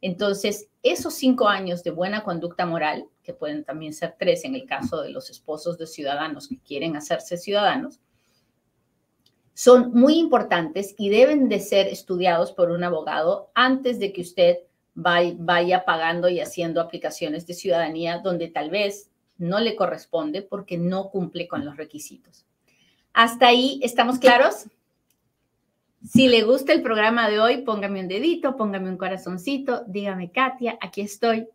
Entonces, 0.00 0.68
esos 0.82 1.14
cinco 1.14 1.48
años 1.48 1.82
de 1.82 1.90
buena 1.90 2.22
conducta 2.22 2.66
moral, 2.66 3.06
que 3.22 3.34
pueden 3.34 3.64
también 3.64 3.92
ser 3.92 4.14
tres 4.18 4.44
en 4.44 4.54
el 4.54 4.66
caso 4.66 5.02
de 5.02 5.10
los 5.10 5.30
esposos 5.30 5.78
de 5.78 5.86
ciudadanos 5.86 6.48
que 6.48 6.58
quieren 6.58 6.96
hacerse 6.96 7.36
ciudadanos, 7.36 8.00
son 9.54 9.92
muy 9.92 10.18
importantes 10.18 10.94
y 10.98 11.08
deben 11.08 11.48
de 11.48 11.60
ser 11.60 11.86
estudiados 11.88 12.52
por 12.52 12.70
un 12.70 12.84
abogado 12.84 13.50
antes 13.54 13.98
de 13.98 14.12
que 14.12 14.20
usted 14.20 14.58
vaya 14.94 15.84
pagando 15.84 16.28
y 16.28 16.40
haciendo 16.40 16.80
aplicaciones 16.80 17.46
de 17.46 17.54
ciudadanía 17.54 18.18
donde 18.18 18.48
tal 18.48 18.70
vez 18.70 19.10
no 19.38 19.60
le 19.60 19.76
corresponde 19.76 20.42
porque 20.42 20.78
no 20.78 21.10
cumple 21.10 21.48
con 21.48 21.64
los 21.64 21.76
requisitos. 21.76 22.46
¿Hasta 23.16 23.48
ahí 23.48 23.80
estamos 23.82 24.20
claros? 24.20 24.68
Si 26.08 26.28
le 26.28 26.42
gusta 26.44 26.72
el 26.72 26.82
programa 26.82 27.28
de 27.28 27.40
hoy, 27.40 27.62
póngame 27.62 28.00
un 28.00 28.08
dedito, 28.08 28.56
póngame 28.56 28.88
un 28.88 28.96
corazoncito, 28.96 29.82
dígame, 29.88 30.30
Katia, 30.30 30.78
aquí 30.80 31.00
estoy. 31.00 31.48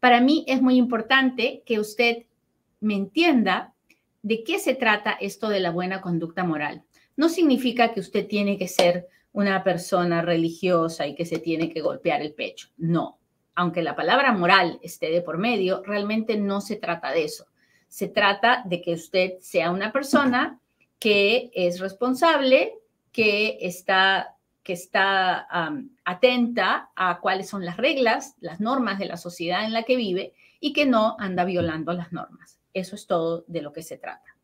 Para 0.00 0.22
mí 0.22 0.44
es 0.48 0.62
muy 0.62 0.76
importante 0.76 1.62
que 1.66 1.78
usted 1.78 2.24
me 2.80 2.94
entienda 2.94 3.74
de 4.22 4.44
qué 4.44 4.58
se 4.58 4.74
trata 4.74 5.12
esto 5.12 5.50
de 5.50 5.60
la 5.60 5.70
buena 5.70 6.00
conducta 6.00 6.44
moral 6.44 6.84
no 7.16 7.28
significa 7.28 7.92
que 7.92 8.00
usted 8.00 8.26
tiene 8.26 8.58
que 8.58 8.68
ser 8.68 9.08
una 9.32 9.64
persona 9.64 10.22
religiosa 10.22 11.06
y 11.06 11.14
que 11.14 11.24
se 11.24 11.38
tiene 11.38 11.70
que 11.70 11.80
golpear 11.80 12.22
el 12.22 12.34
pecho. 12.34 12.68
No. 12.76 13.18
Aunque 13.54 13.82
la 13.82 13.94
palabra 13.94 14.32
moral 14.32 14.78
esté 14.82 15.10
de 15.10 15.20
por 15.20 15.38
medio, 15.38 15.82
realmente 15.84 16.36
no 16.36 16.60
se 16.60 16.76
trata 16.76 17.10
de 17.12 17.24
eso. 17.24 17.46
Se 17.88 18.08
trata 18.08 18.62
de 18.64 18.80
que 18.80 18.94
usted 18.94 19.38
sea 19.40 19.70
una 19.70 19.92
persona 19.92 20.58
que 21.02 21.50
es 21.52 21.80
responsable, 21.80 22.78
que 23.10 23.58
está, 23.60 24.36
que 24.62 24.72
está 24.72 25.48
atenta 26.04 26.92
a 26.94 27.18
cuáles 27.18 27.48
son 27.48 27.64
las 27.64 27.76
reglas, 27.76 28.36
las 28.38 28.60
normas 28.60 29.00
de 29.00 29.06
la 29.06 29.16
sociedad 29.16 29.64
en 29.64 29.72
la 29.72 29.82
que 29.82 29.96
vive 29.96 30.32
y 30.60 30.72
que 30.72 30.86
no 30.86 31.16
anda 31.18 31.44
violando 31.44 31.92
las 31.92 32.12
normas. 32.12 32.60
Eso 32.72 32.94
es 32.94 33.08
todo 33.08 33.42
de 33.48 33.62
lo 33.62 33.72
que 33.72 33.82
se 33.82 33.98
trata. 33.98 34.36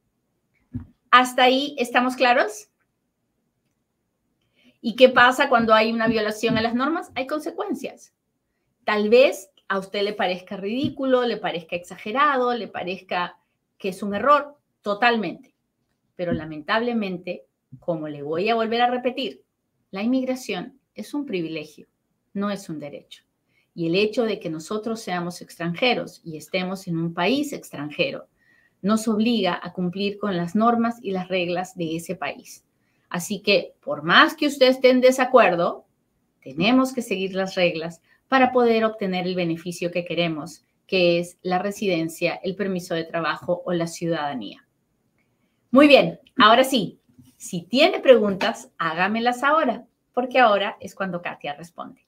¿Hasta 1.12 1.44
ahí 1.44 1.76
estamos 1.78 2.16
claros? 2.16 2.70
¿Y 4.80 4.96
qué 4.96 5.10
pasa 5.10 5.48
cuando 5.48 5.74
hay 5.74 5.92
una 5.92 6.08
violación 6.08 6.58
a 6.58 6.60
las 6.60 6.74
normas? 6.74 7.12
Hay 7.14 7.28
consecuencias. 7.28 8.12
Tal 8.82 9.10
vez 9.10 9.48
a 9.68 9.78
usted 9.78 10.02
le 10.02 10.12
parezca 10.12 10.56
ridículo, 10.56 11.22
le 11.22 11.36
parezca 11.36 11.76
exagerado, 11.76 12.52
le 12.52 12.66
parezca 12.66 13.38
que 13.78 13.90
es 13.90 14.02
un 14.02 14.12
error, 14.12 14.58
totalmente. 14.82 15.54
Pero 16.18 16.32
lamentablemente, 16.32 17.44
como 17.78 18.08
le 18.08 18.24
voy 18.24 18.48
a 18.48 18.56
volver 18.56 18.82
a 18.82 18.90
repetir, 18.90 19.44
la 19.92 20.02
inmigración 20.02 20.80
es 20.96 21.14
un 21.14 21.24
privilegio, 21.24 21.86
no 22.34 22.50
es 22.50 22.68
un 22.68 22.80
derecho. 22.80 23.22
Y 23.72 23.86
el 23.86 23.94
hecho 23.94 24.24
de 24.24 24.40
que 24.40 24.50
nosotros 24.50 24.98
seamos 24.98 25.40
extranjeros 25.40 26.20
y 26.24 26.36
estemos 26.36 26.88
en 26.88 26.96
un 26.98 27.14
país 27.14 27.52
extranjero 27.52 28.26
nos 28.82 29.06
obliga 29.06 29.60
a 29.62 29.72
cumplir 29.72 30.18
con 30.18 30.36
las 30.36 30.56
normas 30.56 30.96
y 31.00 31.12
las 31.12 31.28
reglas 31.28 31.76
de 31.76 31.94
ese 31.94 32.16
país. 32.16 32.64
Así 33.08 33.40
que, 33.40 33.74
por 33.80 34.02
más 34.02 34.34
que 34.34 34.48
usted 34.48 34.70
esté 34.70 34.90
en 34.90 35.00
desacuerdo, 35.00 35.86
tenemos 36.42 36.92
que 36.92 37.02
seguir 37.02 37.32
las 37.36 37.54
reglas 37.54 38.02
para 38.26 38.50
poder 38.50 38.84
obtener 38.84 39.24
el 39.24 39.36
beneficio 39.36 39.92
que 39.92 40.04
queremos, 40.04 40.64
que 40.88 41.20
es 41.20 41.38
la 41.42 41.60
residencia, 41.60 42.40
el 42.42 42.56
permiso 42.56 42.96
de 42.96 43.04
trabajo 43.04 43.62
o 43.64 43.72
la 43.72 43.86
ciudadanía. 43.86 44.67
Muy 45.70 45.86
bien, 45.86 46.18
ahora 46.38 46.64
sí, 46.64 46.98
si 47.36 47.60
tiene 47.60 48.00
preguntas, 48.00 48.70
hágamelas 48.78 49.42
ahora, 49.42 49.86
porque 50.14 50.38
ahora 50.38 50.78
es 50.80 50.94
cuando 50.94 51.20
Katia 51.20 51.52
responde. 51.52 52.06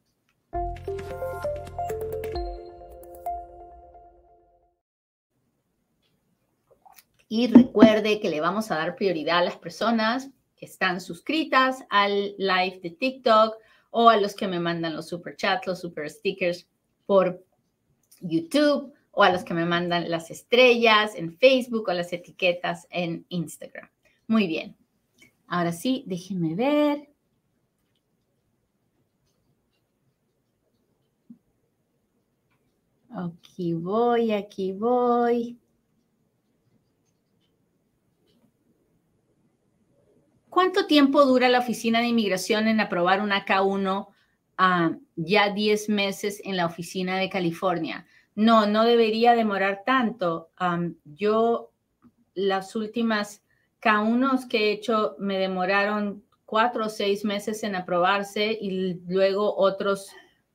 Y 7.29 7.49
recuerde 7.49 8.19
que 8.19 8.31
le 8.31 8.41
vamos 8.41 8.71
a 8.71 8.77
dar 8.77 8.97
prioridad 8.97 9.39
a 9.39 9.45
las 9.45 9.57
personas 9.59 10.31
que 10.57 10.65
están 10.65 11.03
suscritas 11.03 11.85
al 11.91 12.35
live 12.39 12.81
de 12.83 12.91
TikTok 12.91 13.57
o 13.91 14.09
a 14.09 14.17
los 14.17 14.35
que 14.35 14.49
me 14.49 14.59
mandan 14.59 14.97
los 14.97 15.09
super 15.09 15.37
chats, 15.37 15.67
los 15.67 15.81
super 15.81 16.09
stickers 16.09 16.67
por 17.05 17.45
YouTube 18.21 18.95
o 19.13 19.23
a 19.23 19.31
los 19.31 19.45
que 19.45 19.55
me 19.55 19.65
mandan 19.65 20.11
las 20.11 20.31
estrellas 20.31 21.15
en 21.15 21.37
Facebook 21.37 21.89
o 21.89 21.93
las 21.93 22.13
etiquetas 22.13 22.87
en 22.91 23.27
Instagram. 23.29 23.89
Muy 24.27 24.47
bien. 24.47 24.77
Ahora 25.47 25.73
sí, 25.73 26.05
déjenme 26.07 26.55
ver. 26.55 27.09
Aquí 33.11 33.75
voy, 33.75 34.33
aquí 34.33 34.73
voy. 34.73 35.59
¿Cuánto 40.49 40.87
tiempo 40.87 41.25
dura 41.25 41.49
la 41.49 41.61
Oficina 41.61 42.01
de 42.01 42.09
Inmigración 42.09 42.69
en 42.69 42.81
aprobar 42.81 43.21
una 43.21 43.45
K1 43.45 44.09
ah, 44.59 44.93
ya 45.17 45.51
10 45.51 45.89
meses 45.89 46.41
en 46.45 46.57
la 46.57 46.67
Oficina 46.67 47.19
de 47.19 47.29
California? 47.29 48.07
No, 48.41 48.67
no 48.67 48.85
debería 48.85 49.35
demorar 49.35 49.83
tanto. 49.85 50.49
yo 51.05 51.73
las 52.33 52.75
últimas 52.75 53.43
K1 53.83 54.49
que 54.49 54.71
he 54.71 54.73
hecho 54.73 55.15
me 55.19 55.37
demoraron 55.37 56.25
cuatro 56.47 56.87
o 56.87 56.89
seis 56.89 57.23
meses 57.23 57.63
en 57.65 57.75
aprobarse 57.75 58.51
y 58.59 58.95
luego 59.07 59.55
otros 59.59 60.09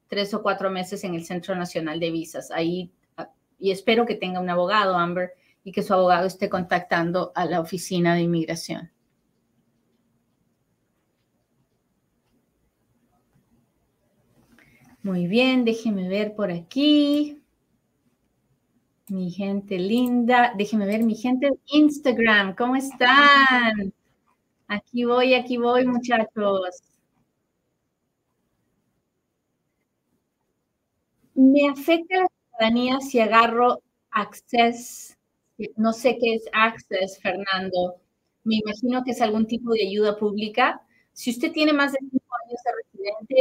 tres 0.08 0.34
o 0.34 0.42
cuatro 0.42 0.72
meses 0.72 1.04
en 1.04 1.14
el 1.14 1.26
Centro 1.26 1.56
Nacional 1.56 2.00
de 2.00 2.10
Visas. 2.10 2.50
Ahí, 2.50 2.92
ah, 3.18 3.30
y 3.60 3.70
espero 3.70 4.08
que 4.08 4.16
tenga 4.16 4.40
un 4.40 4.50
abogado, 4.50 4.98
Amber, 4.98 5.34
y 5.64 5.72
que 5.72 5.84
su 5.84 5.94
abogado 5.94 6.26
esté 6.26 6.50
contactando 6.50 7.34
a 7.36 7.46
la 7.46 7.60
Oficina 7.60 8.16
de 8.16 8.22
Inmigración. 8.22 8.92
Muy 15.04 15.28
bien, 15.28 15.66
déjeme 15.66 16.10
ver 16.10 16.34
por 16.34 16.50
aquí. 16.50 17.45
Mi 19.10 19.30
gente 19.30 19.78
linda, 19.78 20.54
déjeme 20.58 20.88
ver 20.88 21.04
mi 21.04 21.16
gente 21.16 21.48
de 21.48 21.60
Instagram, 21.68 22.56
¿cómo 22.56 22.76
están? 22.76 23.94
Aquí 24.68 25.06
voy, 25.06 25.36
aquí 25.36 25.58
voy, 25.58 25.86
muchachos. 25.86 26.82
¿Me 31.36 31.70
afecta 31.70 32.16
la 32.22 32.28
ciudadanía 32.50 33.00
si 33.02 33.20
agarro 33.20 33.82
Access, 34.12 35.18
no 35.76 35.94
sé 35.94 36.18
qué 36.20 36.36
es 36.36 36.46
Access, 36.54 37.20
Fernando. 37.22 37.98
Me 38.44 38.56
imagino 38.56 39.04
que 39.04 39.12
es 39.12 39.22
algún 39.22 39.46
tipo 39.46 39.72
de 39.74 39.88
ayuda 39.88 40.18
pública. 40.18 40.82
Si 41.14 41.32
usted 41.32 41.52
tiene 41.52 41.74
más 41.74 41.92
de 41.94 42.00
cinco 42.00 42.26
años 42.46 42.62
de 42.64 42.72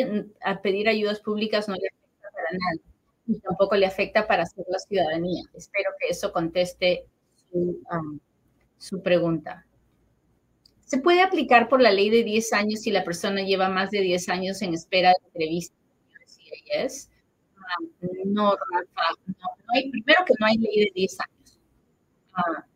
residente, 0.03 0.37
a 0.45 0.61
pedir 0.61 0.89
ayudas 0.89 1.21
públicas 1.21 1.69
no 1.69 1.75
le 1.77 1.89
afecta 1.89 2.29
para 2.35 2.51
nada 2.53 2.94
y 3.27 3.39
tampoco 3.41 3.77
le 3.77 3.87
afecta 3.87 4.27
para 4.27 4.43
hacer 4.43 4.65
la 4.69 4.79
ciudadanía. 4.79 5.43
Espero 5.55 5.91
que 5.99 6.09
eso 6.09 6.33
conteste 6.33 7.07
su, 7.51 8.97
um, 8.97 9.03
pregunta. 9.03 9.67
¿Se 10.85 10.99
puede 10.99 11.23
aplicar 11.23 11.69
por 11.69 11.81
la 11.81 11.91
ley 11.91 12.11
de 12.11 12.23
10 12.23 12.53
años 12.53 12.81
si 12.81 12.91
la 12.91 13.05
persona 13.05 13.43
lleva 13.43 13.69
más 13.69 13.91
de 13.91 14.01
10 14.01 14.29
años 14.29 14.63
en 14.63 14.75
espera 14.75 15.11
de 15.11 15.27
entrevista? 15.27 15.75
no, 18.27 18.51
Rafa, 18.53 19.21
no, 19.27 19.49
hay, 19.75 19.91
primero 19.91 20.25
que 20.27 20.35
no 20.39 20.47
hay 20.47 20.59
ley 20.59 20.85
de 20.85 20.93
10 20.95 21.21
años. 21.21 21.61
Ah, 22.35 22.67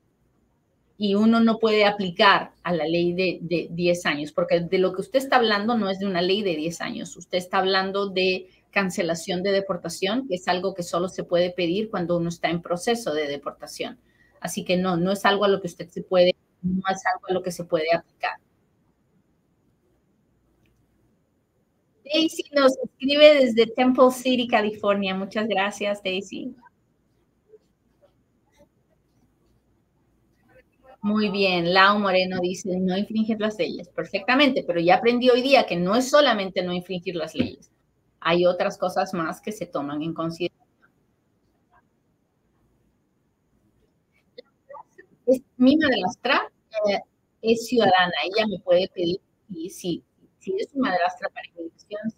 y 0.96 1.14
uno 1.14 1.40
no 1.40 1.58
puede 1.58 1.84
aplicar 1.84 2.52
a 2.62 2.72
la 2.72 2.84
ley 2.86 3.12
de, 3.12 3.38
de 3.42 3.68
10 3.70 4.06
años, 4.06 4.32
porque 4.32 4.60
de 4.60 4.78
lo 4.78 4.92
que 4.92 5.02
usted 5.02 5.18
está 5.18 5.36
hablando 5.36 5.76
no 5.76 5.90
es 5.90 5.98
de 5.98 6.06
una 6.06 6.22
ley 6.22 6.42
de 6.42 6.56
10 6.56 6.80
años, 6.80 7.16
usted 7.16 7.38
está 7.38 7.58
hablando 7.58 8.08
de 8.08 8.48
cancelación 8.70 9.42
de 9.42 9.52
deportación, 9.52 10.28
que 10.28 10.36
es 10.36 10.48
algo 10.48 10.74
que 10.74 10.82
solo 10.82 11.08
se 11.08 11.24
puede 11.24 11.50
pedir 11.50 11.90
cuando 11.90 12.16
uno 12.16 12.28
está 12.28 12.50
en 12.50 12.62
proceso 12.62 13.14
de 13.14 13.26
deportación. 13.26 13.98
Así 14.40 14.64
que 14.64 14.76
no, 14.76 14.96
no 14.96 15.12
es 15.12 15.24
algo 15.24 15.44
a 15.44 15.48
lo 15.48 15.60
que 15.60 15.66
usted 15.68 15.88
se 15.88 16.02
puede, 16.02 16.36
no 16.62 16.82
es 16.90 17.02
algo 17.06 17.26
a 17.28 17.32
lo 17.32 17.42
que 17.42 17.52
se 17.52 17.64
puede 17.64 17.86
aplicar. 17.94 18.38
Daisy 22.04 22.44
nos 22.52 22.72
escribe 22.78 23.34
desde 23.34 23.66
Temple 23.66 24.10
City, 24.10 24.48
California. 24.48 25.14
Muchas 25.14 25.46
gracias, 25.46 26.02
Daisy. 26.02 26.54
Muy 31.00 31.28
bien, 31.30 31.72
Lau 31.72 31.98
Moreno 31.98 32.38
dice 32.40 32.76
no 32.78 32.96
infringir 32.96 33.40
las 33.40 33.58
leyes. 33.58 33.88
Perfectamente, 33.88 34.64
pero 34.66 34.80
ya 34.80 34.96
aprendí 34.96 35.30
hoy 35.30 35.42
día 35.42 35.64
que 35.66 35.76
no 35.76 35.94
es 35.96 36.10
solamente 36.10 36.62
no 36.62 36.72
infringir 36.72 37.14
las 37.14 37.34
leyes. 37.34 37.70
Hay 38.20 38.46
otras 38.46 38.78
cosas 38.78 39.14
más 39.14 39.40
que 39.40 39.52
se 39.52 39.66
toman 39.66 40.02
en 40.02 40.14
consideración. 40.14 40.68
mi 45.58 45.76
madrastra 45.76 46.50
eh, 46.88 47.00
es 47.42 47.66
ciudadana, 47.66 48.12
ella 48.24 48.46
me 48.46 48.58
puede 48.60 48.88
pedir, 48.88 49.20
y 49.50 49.68
si, 49.68 50.02
si 50.38 50.54
es 50.56 50.74
mi 50.74 50.80
madrastra 50.80 51.28
para 51.28 51.46
inmigración, 51.48 52.14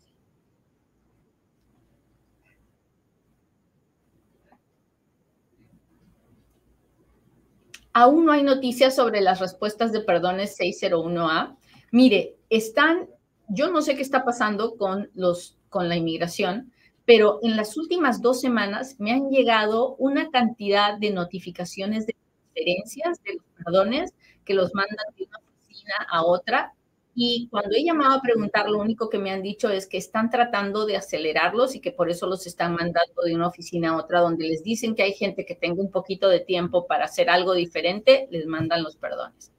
Aún 7.93 8.25
no 8.25 8.33
hay 8.33 8.45
noticias 8.45 8.95
sobre 8.95 9.21
las 9.21 9.41
respuestas 9.41 9.91
de 9.91 10.01
perdones 10.01 10.57
601A. 10.59 11.57
Mire, 11.91 12.37
están, 12.49 13.09
yo 13.49 13.71
no 13.71 13.83
sé 13.83 13.97
qué 13.97 14.03
está 14.03 14.25
pasando 14.25 14.77
con, 14.77 15.11
los, 15.15 15.59
con 15.71 15.89
la 15.89 15.97
inmigración, 15.97 16.73
pero 17.07 17.39
en 17.43 17.57
las 17.57 17.77
últimas 17.79 18.21
dos 18.21 18.41
semanas 18.41 18.97
me 18.99 19.13
han 19.13 19.31
llegado 19.31 19.97
una 19.97 20.31
cantidad 20.31 20.99
de 20.99 21.11
notificaciones 21.11 22.07
de 22.07 22.15
transferencias 22.15 23.23
de 23.25 23.35
los 23.35 23.45
perdones 23.65 24.13
que 24.45 24.55
los 24.55 24.75
mandan 24.75 25.07
de 25.17 25.25
una 25.25 25.39
oficina 25.39 25.95
a 26.11 26.25
otra 26.25 26.75
y 27.15 27.49
cuando 27.51 27.77
he 27.77 27.85
llamado 27.85 28.15
a 28.15 28.23
preguntar, 28.23 28.71
lo 28.71 28.79
único 28.79 29.09
que 29.09 29.19
me 29.19 29.31
han 29.31 29.43
dicho 29.43 29.69
es 29.69 29.87
que 29.87 29.99
están 29.99 30.31
tratando 30.31 30.87
de 30.87 30.97
acelerarlos 30.97 31.75
y 31.75 31.81
que 31.81 31.91
por 31.91 32.09
eso 32.09 32.27
los 32.27 32.47
están 32.47 32.75
mandando 32.75 33.23
de 33.25 33.35
una 33.35 33.49
oficina 33.49 33.91
a 33.91 33.97
otra, 33.97 34.21
donde 34.21 34.47
les 34.47 34.63
dicen 34.63 34.95
que 34.95 35.03
hay 35.03 35.13
gente 35.13 35.45
que 35.45 35.55
tenga 35.55 35.83
un 35.83 35.91
poquito 35.91 36.29
de 36.29 36.41
tiempo 36.41 36.87
para 36.87 37.07
hacer 37.07 37.29
algo 37.29 37.55
diferente, 37.55 38.29
les 38.31 38.47
mandan 38.47 38.83
los 38.83 38.97
perdones. 38.97 39.53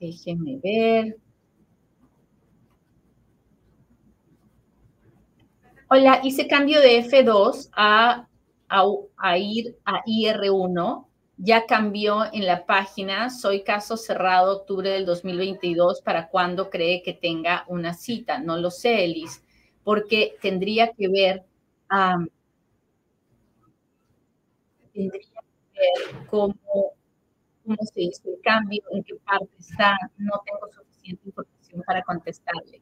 Déjenme 0.00 0.58
ver. 0.62 1.16
Hola, 5.94 6.20
hice 6.24 6.48
cambio 6.48 6.80
de 6.80 7.04
F2 7.04 7.68
a, 7.76 8.26
a, 8.66 9.36
ir 9.36 9.76
a 9.84 10.02
IR1 10.06 11.06
ya 11.36 11.66
cambió 11.66 12.32
en 12.32 12.46
la 12.46 12.64
página, 12.64 13.28
soy 13.28 13.62
caso 13.62 13.98
cerrado 13.98 14.56
octubre 14.60 14.88
del 14.88 15.04
2022, 15.04 16.00
¿para 16.00 16.30
cuándo 16.30 16.70
cree 16.70 17.02
que 17.02 17.12
tenga 17.12 17.66
una 17.68 17.92
cita? 17.92 18.38
No 18.38 18.56
lo 18.56 18.70
sé, 18.70 19.04
Elis, 19.04 19.44
porque 19.84 20.34
tendría 20.40 20.94
que 20.94 21.08
ver, 21.08 21.44
ver 24.94 25.20
cómo, 26.30 26.54
cómo 27.66 27.76
se 27.92 28.00
hizo 28.00 28.30
el 28.30 28.40
cambio, 28.42 28.82
en 28.92 29.04
qué 29.04 29.16
parte 29.16 29.52
está, 29.58 29.98
no 30.16 30.40
tengo 30.46 30.72
suficiente 30.72 31.22
información 31.26 31.82
para 31.86 32.02
contestarle. 32.02 32.80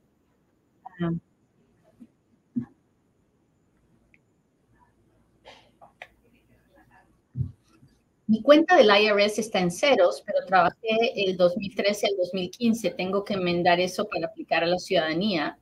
Mi 8.31 8.43
cuenta 8.43 8.77
del 8.77 8.89
IRS 8.89 9.41
está 9.41 9.59
en 9.59 9.73
ceros, 9.73 10.23
pero 10.25 10.47
trabajé 10.47 11.13
el 11.17 11.37
2013 11.37 12.07
al 12.07 12.17
2015. 12.17 12.91
Tengo 12.93 13.25
que 13.25 13.35
enmendar 13.35 13.81
eso 13.81 14.07
para 14.07 14.29
aplicar 14.29 14.63
a 14.63 14.69
la 14.69 14.79
ciudadanía. 14.79 15.59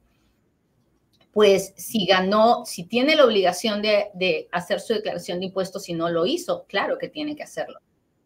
Pues 1.32 1.72
si 1.78 2.04
ganó, 2.04 2.66
si 2.66 2.84
tiene 2.84 3.16
la 3.16 3.24
obligación 3.24 3.80
de, 3.80 4.48
hacer 4.52 4.80
su 4.80 4.92
declaración 4.92 5.40
de 5.40 5.46
impuestos 5.46 5.88
y 5.88 5.94
no 5.94 6.10
lo 6.10 6.26
hizo, 6.26 6.66
claro 6.66 6.98
que 6.98 7.08
tiene 7.08 7.34
que 7.34 7.42
hacerlo. 7.42 7.78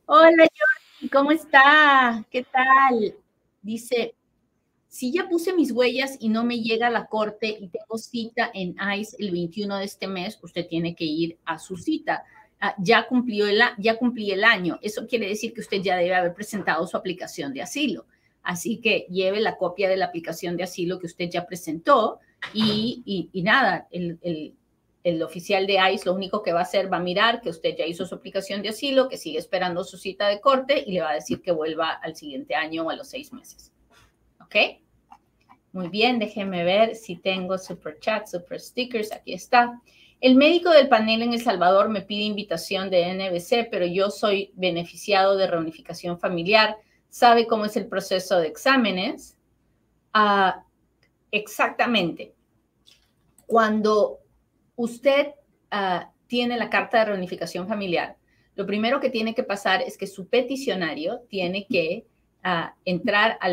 Hola, 0.07 0.47
Jordi, 0.47 1.09
¿cómo 1.09 1.31
está? 1.31 2.25
¿Qué 2.31 2.43
tal? 2.43 3.13
Dice, 3.61 4.15
si 4.87 5.13
ya 5.13 5.29
puse 5.29 5.53
mis 5.53 5.71
huellas 5.71 6.17
y 6.19 6.29
no 6.29 6.43
me 6.43 6.59
llega 6.59 6.87
a 6.87 6.91
la 6.91 7.05
corte 7.05 7.47
y 7.47 7.67
tengo 7.67 7.99
cita 7.99 8.49
en 8.51 8.75
ICE 8.97 9.17
el 9.19 9.29
21 9.31 9.77
de 9.77 9.85
este 9.85 10.07
mes, 10.07 10.39
usted 10.41 10.65
tiene 10.67 10.95
que 10.95 11.05
ir 11.05 11.37
a 11.45 11.59
su 11.59 11.77
cita. 11.77 12.25
Ah, 12.63 12.75
ya, 12.77 13.07
cumplió 13.07 13.47
el, 13.47 13.59
ya 13.79 13.97
cumplí 13.97 14.29
el 14.29 14.43
año. 14.43 14.77
Eso 14.83 15.07
quiere 15.07 15.27
decir 15.27 15.51
que 15.51 15.61
usted 15.61 15.81
ya 15.81 15.97
debe 15.97 16.13
haber 16.13 16.35
presentado 16.35 16.85
su 16.85 16.95
aplicación 16.95 17.53
de 17.53 17.63
asilo. 17.63 18.05
Así 18.43 18.79
que 18.79 19.07
lleve 19.09 19.39
la 19.39 19.57
copia 19.57 19.89
de 19.89 19.97
la 19.97 20.05
aplicación 20.05 20.57
de 20.57 20.63
asilo 20.63 20.99
que 20.99 21.07
usted 21.07 21.27
ya 21.27 21.47
presentó 21.47 22.19
y, 22.53 23.31
nada, 23.33 23.87
el, 23.89 24.19
el, 24.21 24.53
el, 25.03 25.23
oficial 25.23 25.65
de 25.65 25.79
ICE 25.91 26.05
lo 26.05 26.13
único 26.13 26.43
que 26.43 26.53
va 26.53 26.59
a 26.59 26.63
hacer 26.63 26.91
va 26.91 26.97
a 26.97 27.01
mirar 27.01 27.41
que 27.41 27.49
usted 27.49 27.75
ya 27.75 27.85
hizo 27.87 28.05
su 28.05 28.13
aplicación 28.13 28.61
de 28.61 28.69
asilo, 28.69 29.09
que 29.09 29.17
sigue 29.17 29.39
esperando 29.39 29.83
su 29.83 29.97
cita 29.97 30.27
de 30.27 30.39
corte 30.39 30.83
y 30.85 30.91
le 30.91 31.01
va 31.01 31.09
a 31.09 31.15
decir 31.15 31.41
que 31.41 31.51
vuelva 31.51 31.89
al 31.89 32.15
siguiente 32.15 32.53
año 32.53 32.83
o 32.83 32.91
a 32.91 32.95
los 32.95 33.09
seis 33.09 33.33
meses. 33.33 33.71
¿Ok? 34.39 34.55
Muy 35.71 35.89
bien, 35.89 36.19
déjenme 36.19 36.63
ver 36.63 36.95
si 36.95 37.15
tengo 37.15 37.57
super 37.57 37.99
chat, 37.99 38.27
super 38.27 38.59
stickers. 38.59 39.11
Aquí 39.11 39.33
está. 39.33 39.81
El 40.21 40.35
médico 40.35 40.69
del 40.69 40.87
panel 40.87 41.23
en 41.23 41.33
El 41.33 41.41
Salvador 41.41 41.89
me 41.89 42.03
pide 42.03 42.21
invitación 42.21 42.91
de 42.91 43.11
NBC, 43.11 43.69
pero 43.71 43.87
yo 43.87 44.11
soy 44.11 44.51
beneficiado 44.53 45.35
de 45.35 45.47
reunificación 45.47 46.19
familiar. 46.19 46.77
¿Sabe 47.09 47.47
cómo 47.47 47.65
es 47.65 47.75
el 47.75 47.87
proceso 47.87 48.37
de 48.37 48.47
exámenes? 48.47 49.35
Ah, 50.13 50.63
exactamente. 51.31 52.35
Cuando 53.47 54.19
usted 54.75 55.29
ah, 55.71 56.11
tiene 56.27 56.55
la 56.55 56.69
carta 56.69 56.99
de 56.99 57.05
reunificación 57.05 57.67
familiar, 57.67 58.15
lo 58.53 58.67
primero 58.67 58.99
que 58.99 59.09
tiene 59.09 59.33
que 59.33 59.43
pasar 59.43 59.81
es 59.81 59.97
que 59.97 60.05
su 60.05 60.27
peticionario 60.27 61.21
tiene 61.29 61.65
que 61.65 62.05
ah, 62.43 62.75
entrar 62.85 63.39
a, 63.41 63.49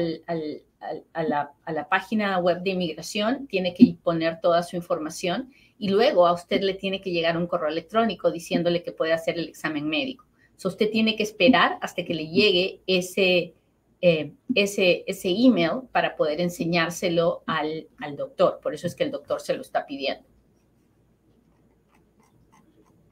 la, 1.23 1.53
a 1.65 1.73
la 1.73 1.89
página 1.89 2.39
web 2.41 2.61
de 2.61 2.71
inmigración, 2.71 3.47
tiene 3.47 3.73
que 3.73 3.97
poner 4.03 4.39
toda 4.43 4.63
su 4.63 4.77
información 4.77 5.51
y 5.79 5.89
luego 5.89 6.27
a 6.27 6.33
usted 6.33 6.63
le 6.63 6.75
tiene 6.75 7.01
que 7.01 7.11
llegar 7.11 7.37
un 7.37 7.47
correo 7.47 7.69
electrónico 7.69 8.31
diciéndole 8.31 8.83
que 8.83 8.93
puede 8.93 9.13
hacer 9.13 9.39
el 9.39 9.49
examen 9.49 9.89
médico. 9.89 10.25
So, 10.57 10.69
usted 10.69 10.91
tiene 10.91 11.15
que 11.15 11.23
esperar 11.23 11.79
hasta 11.81 12.05
que 12.05 12.15
le 12.15 12.29
llegue 12.29 12.81
ese, 12.87 13.55
eh, 14.01 14.33
ese, 14.55 15.05
ese 15.07 15.29
email 15.29 15.83
para 15.93 16.17
poder 16.17 16.41
enseñárselo 16.41 17.45
al, 17.47 17.87
al 17.99 18.17
doctor. 18.17 18.59
Por 18.61 18.75
eso 18.75 18.89
es 18.89 18.97
que 18.97 19.05
el 19.05 19.13
doctor 19.13 19.41
se 19.41 19.55
lo 19.55 19.63
está 19.63 19.87
pidiendo. 19.87 20.27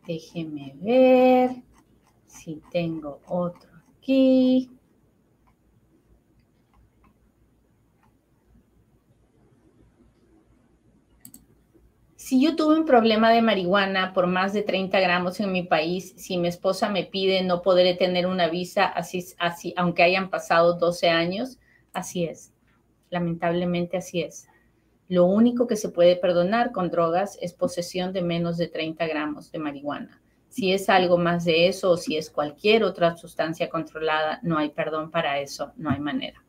Déjeme 0.04 0.74
ver 0.76 1.50
si 2.26 2.60
tengo 2.70 3.20
otro 3.26 3.70
aquí. 3.96 4.75
Si 12.26 12.42
yo 12.42 12.56
tuve 12.56 12.76
un 12.76 12.86
problema 12.86 13.30
de 13.30 13.40
marihuana 13.40 14.12
por 14.12 14.26
más 14.26 14.52
de 14.52 14.62
30 14.62 14.98
gramos 14.98 15.38
en 15.38 15.52
mi 15.52 15.62
país, 15.62 16.12
si 16.16 16.38
mi 16.38 16.48
esposa 16.48 16.90
me 16.90 17.04
pide 17.04 17.44
no 17.44 17.62
podré 17.62 17.94
tener 17.94 18.26
una 18.26 18.48
visa, 18.48 18.84
así, 18.84 19.24
así, 19.38 19.72
aunque 19.76 20.02
hayan 20.02 20.28
pasado 20.28 20.74
12 20.76 21.08
años, 21.08 21.60
así 21.92 22.24
es. 22.24 22.52
Lamentablemente 23.10 23.96
así 23.96 24.22
es. 24.22 24.48
Lo 25.06 25.24
único 25.26 25.68
que 25.68 25.76
se 25.76 25.88
puede 25.88 26.16
perdonar 26.16 26.72
con 26.72 26.90
drogas 26.90 27.38
es 27.40 27.52
posesión 27.52 28.12
de 28.12 28.22
menos 28.22 28.56
de 28.56 28.66
30 28.66 29.06
gramos 29.06 29.52
de 29.52 29.60
marihuana. 29.60 30.20
Si 30.48 30.72
es 30.72 30.88
algo 30.88 31.18
más 31.18 31.44
de 31.44 31.68
eso 31.68 31.92
o 31.92 31.96
si 31.96 32.16
es 32.16 32.28
cualquier 32.28 32.82
otra 32.82 33.16
sustancia 33.16 33.70
controlada, 33.70 34.40
no 34.42 34.58
hay 34.58 34.70
perdón 34.70 35.12
para 35.12 35.38
eso, 35.38 35.70
no 35.76 35.90
hay 35.90 36.00
manera. 36.00 36.42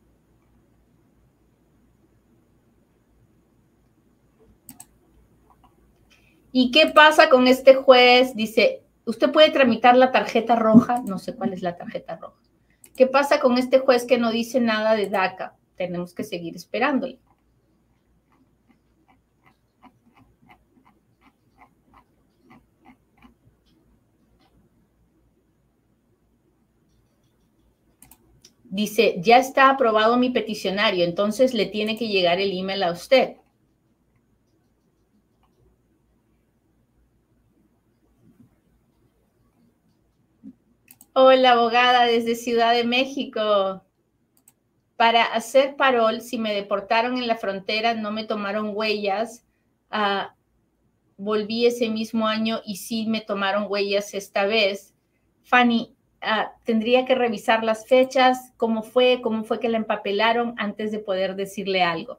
¿Y 6.52 6.70
qué 6.70 6.86
pasa 6.86 7.28
con 7.28 7.46
este 7.46 7.74
juez? 7.74 8.34
Dice, 8.34 8.82
usted 9.04 9.30
puede 9.30 9.50
tramitar 9.50 9.96
la 9.96 10.12
tarjeta 10.12 10.56
roja, 10.56 11.02
no 11.04 11.18
sé 11.18 11.34
cuál 11.34 11.52
es 11.52 11.62
la 11.62 11.76
tarjeta 11.76 12.16
roja. 12.16 12.40
¿Qué 12.96 13.06
pasa 13.06 13.38
con 13.40 13.58
este 13.58 13.78
juez 13.78 14.04
que 14.04 14.18
no 14.18 14.30
dice 14.30 14.60
nada 14.60 14.94
de 14.94 15.08
DACA? 15.08 15.56
Tenemos 15.76 16.14
que 16.14 16.24
seguir 16.24 16.56
esperándole. 16.56 17.20
Dice, 28.70 29.16
ya 29.20 29.38
está 29.38 29.70
aprobado 29.70 30.18
mi 30.18 30.30
peticionario, 30.30 31.04
entonces 31.04 31.54
le 31.54 31.66
tiene 31.66 31.96
que 31.96 32.08
llegar 32.08 32.38
el 32.38 32.56
email 32.56 32.82
a 32.82 32.92
usted. 32.92 33.36
Hola, 41.20 41.50
abogada 41.50 42.04
desde 42.04 42.36
Ciudad 42.36 42.72
de 42.72 42.84
México. 42.84 43.82
Para 44.94 45.24
hacer 45.24 45.74
parol, 45.74 46.20
si 46.20 46.38
me 46.38 46.54
deportaron 46.54 47.18
en 47.18 47.26
la 47.26 47.34
frontera, 47.34 47.94
no 47.94 48.12
me 48.12 48.22
tomaron 48.22 48.70
huellas, 48.72 49.44
ah, 49.90 50.36
volví 51.16 51.66
ese 51.66 51.88
mismo 51.88 52.28
año 52.28 52.60
y 52.64 52.76
sí 52.76 53.06
me 53.08 53.20
tomaron 53.20 53.66
huellas 53.68 54.14
esta 54.14 54.46
vez. 54.46 54.94
Fanny, 55.42 55.96
Ah, 56.20 56.52
tendría 56.64 57.04
que 57.04 57.14
revisar 57.14 57.62
las 57.62 57.86
fechas, 57.86 58.52
cómo 58.56 58.82
fue, 58.82 59.20
cómo 59.22 59.44
fue 59.44 59.60
que 59.60 59.68
la 59.68 59.76
empapelaron 59.76 60.54
antes 60.56 60.90
de 60.90 60.98
poder 60.98 61.36
decirle 61.36 61.82
algo. 61.82 62.18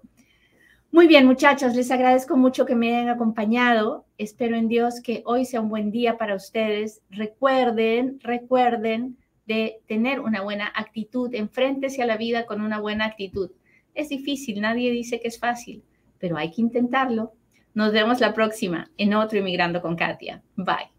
Muy 0.92 1.06
bien, 1.06 1.28
muchachos, 1.28 1.76
les 1.76 1.92
agradezco 1.92 2.36
mucho 2.36 2.66
que 2.66 2.76
me 2.76 2.96
hayan 2.96 3.10
acompañado. 3.10 4.06
Espero 4.18 4.56
en 4.56 4.68
Dios 4.68 5.02
que 5.02 5.22
hoy 5.26 5.46
sea 5.46 5.62
un 5.62 5.70
buen 5.70 5.92
día 5.92 6.18
para 6.18 6.34
ustedes. 6.34 7.02
Recuerden, 7.12 8.20
recuerden 8.22 9.16
de 9.46 9.82
tener 9.88 10.20
una 10.20 10.42
buena 10.42 10.72
actitud, 10.76 11.34
enfréntese 11.36 12.02
a 12.02 12.08
la 12.08 12.18
vida 12.18 12.48
con 12.48 12.62
una 12.62 12.80
buena 12.80 13.06
actitud. 13.06 13.52
Es 13.94 14.10
difícil, 14.10 14.62
nadie 14.62 14.92
dice 14.92 15.20
que 15.20 15.28
es 15.28 15.40
fácil, 15.40 15.84
pero 16.18 16.38
hay 16.38 16.50
que 16.52 16.62
intentarlo. 16.62 17.34
Nos 17.76 17.94
vemos 17.94 18.20
la 18.20 18.34
próxima 18.34 18.90
en 18.98 19.14
otro 19.14 19.38
Inmigrando 19.38 19.84
con 19.84 19.96
Katia. 19.96 20.42
Bye. 20.56 20.99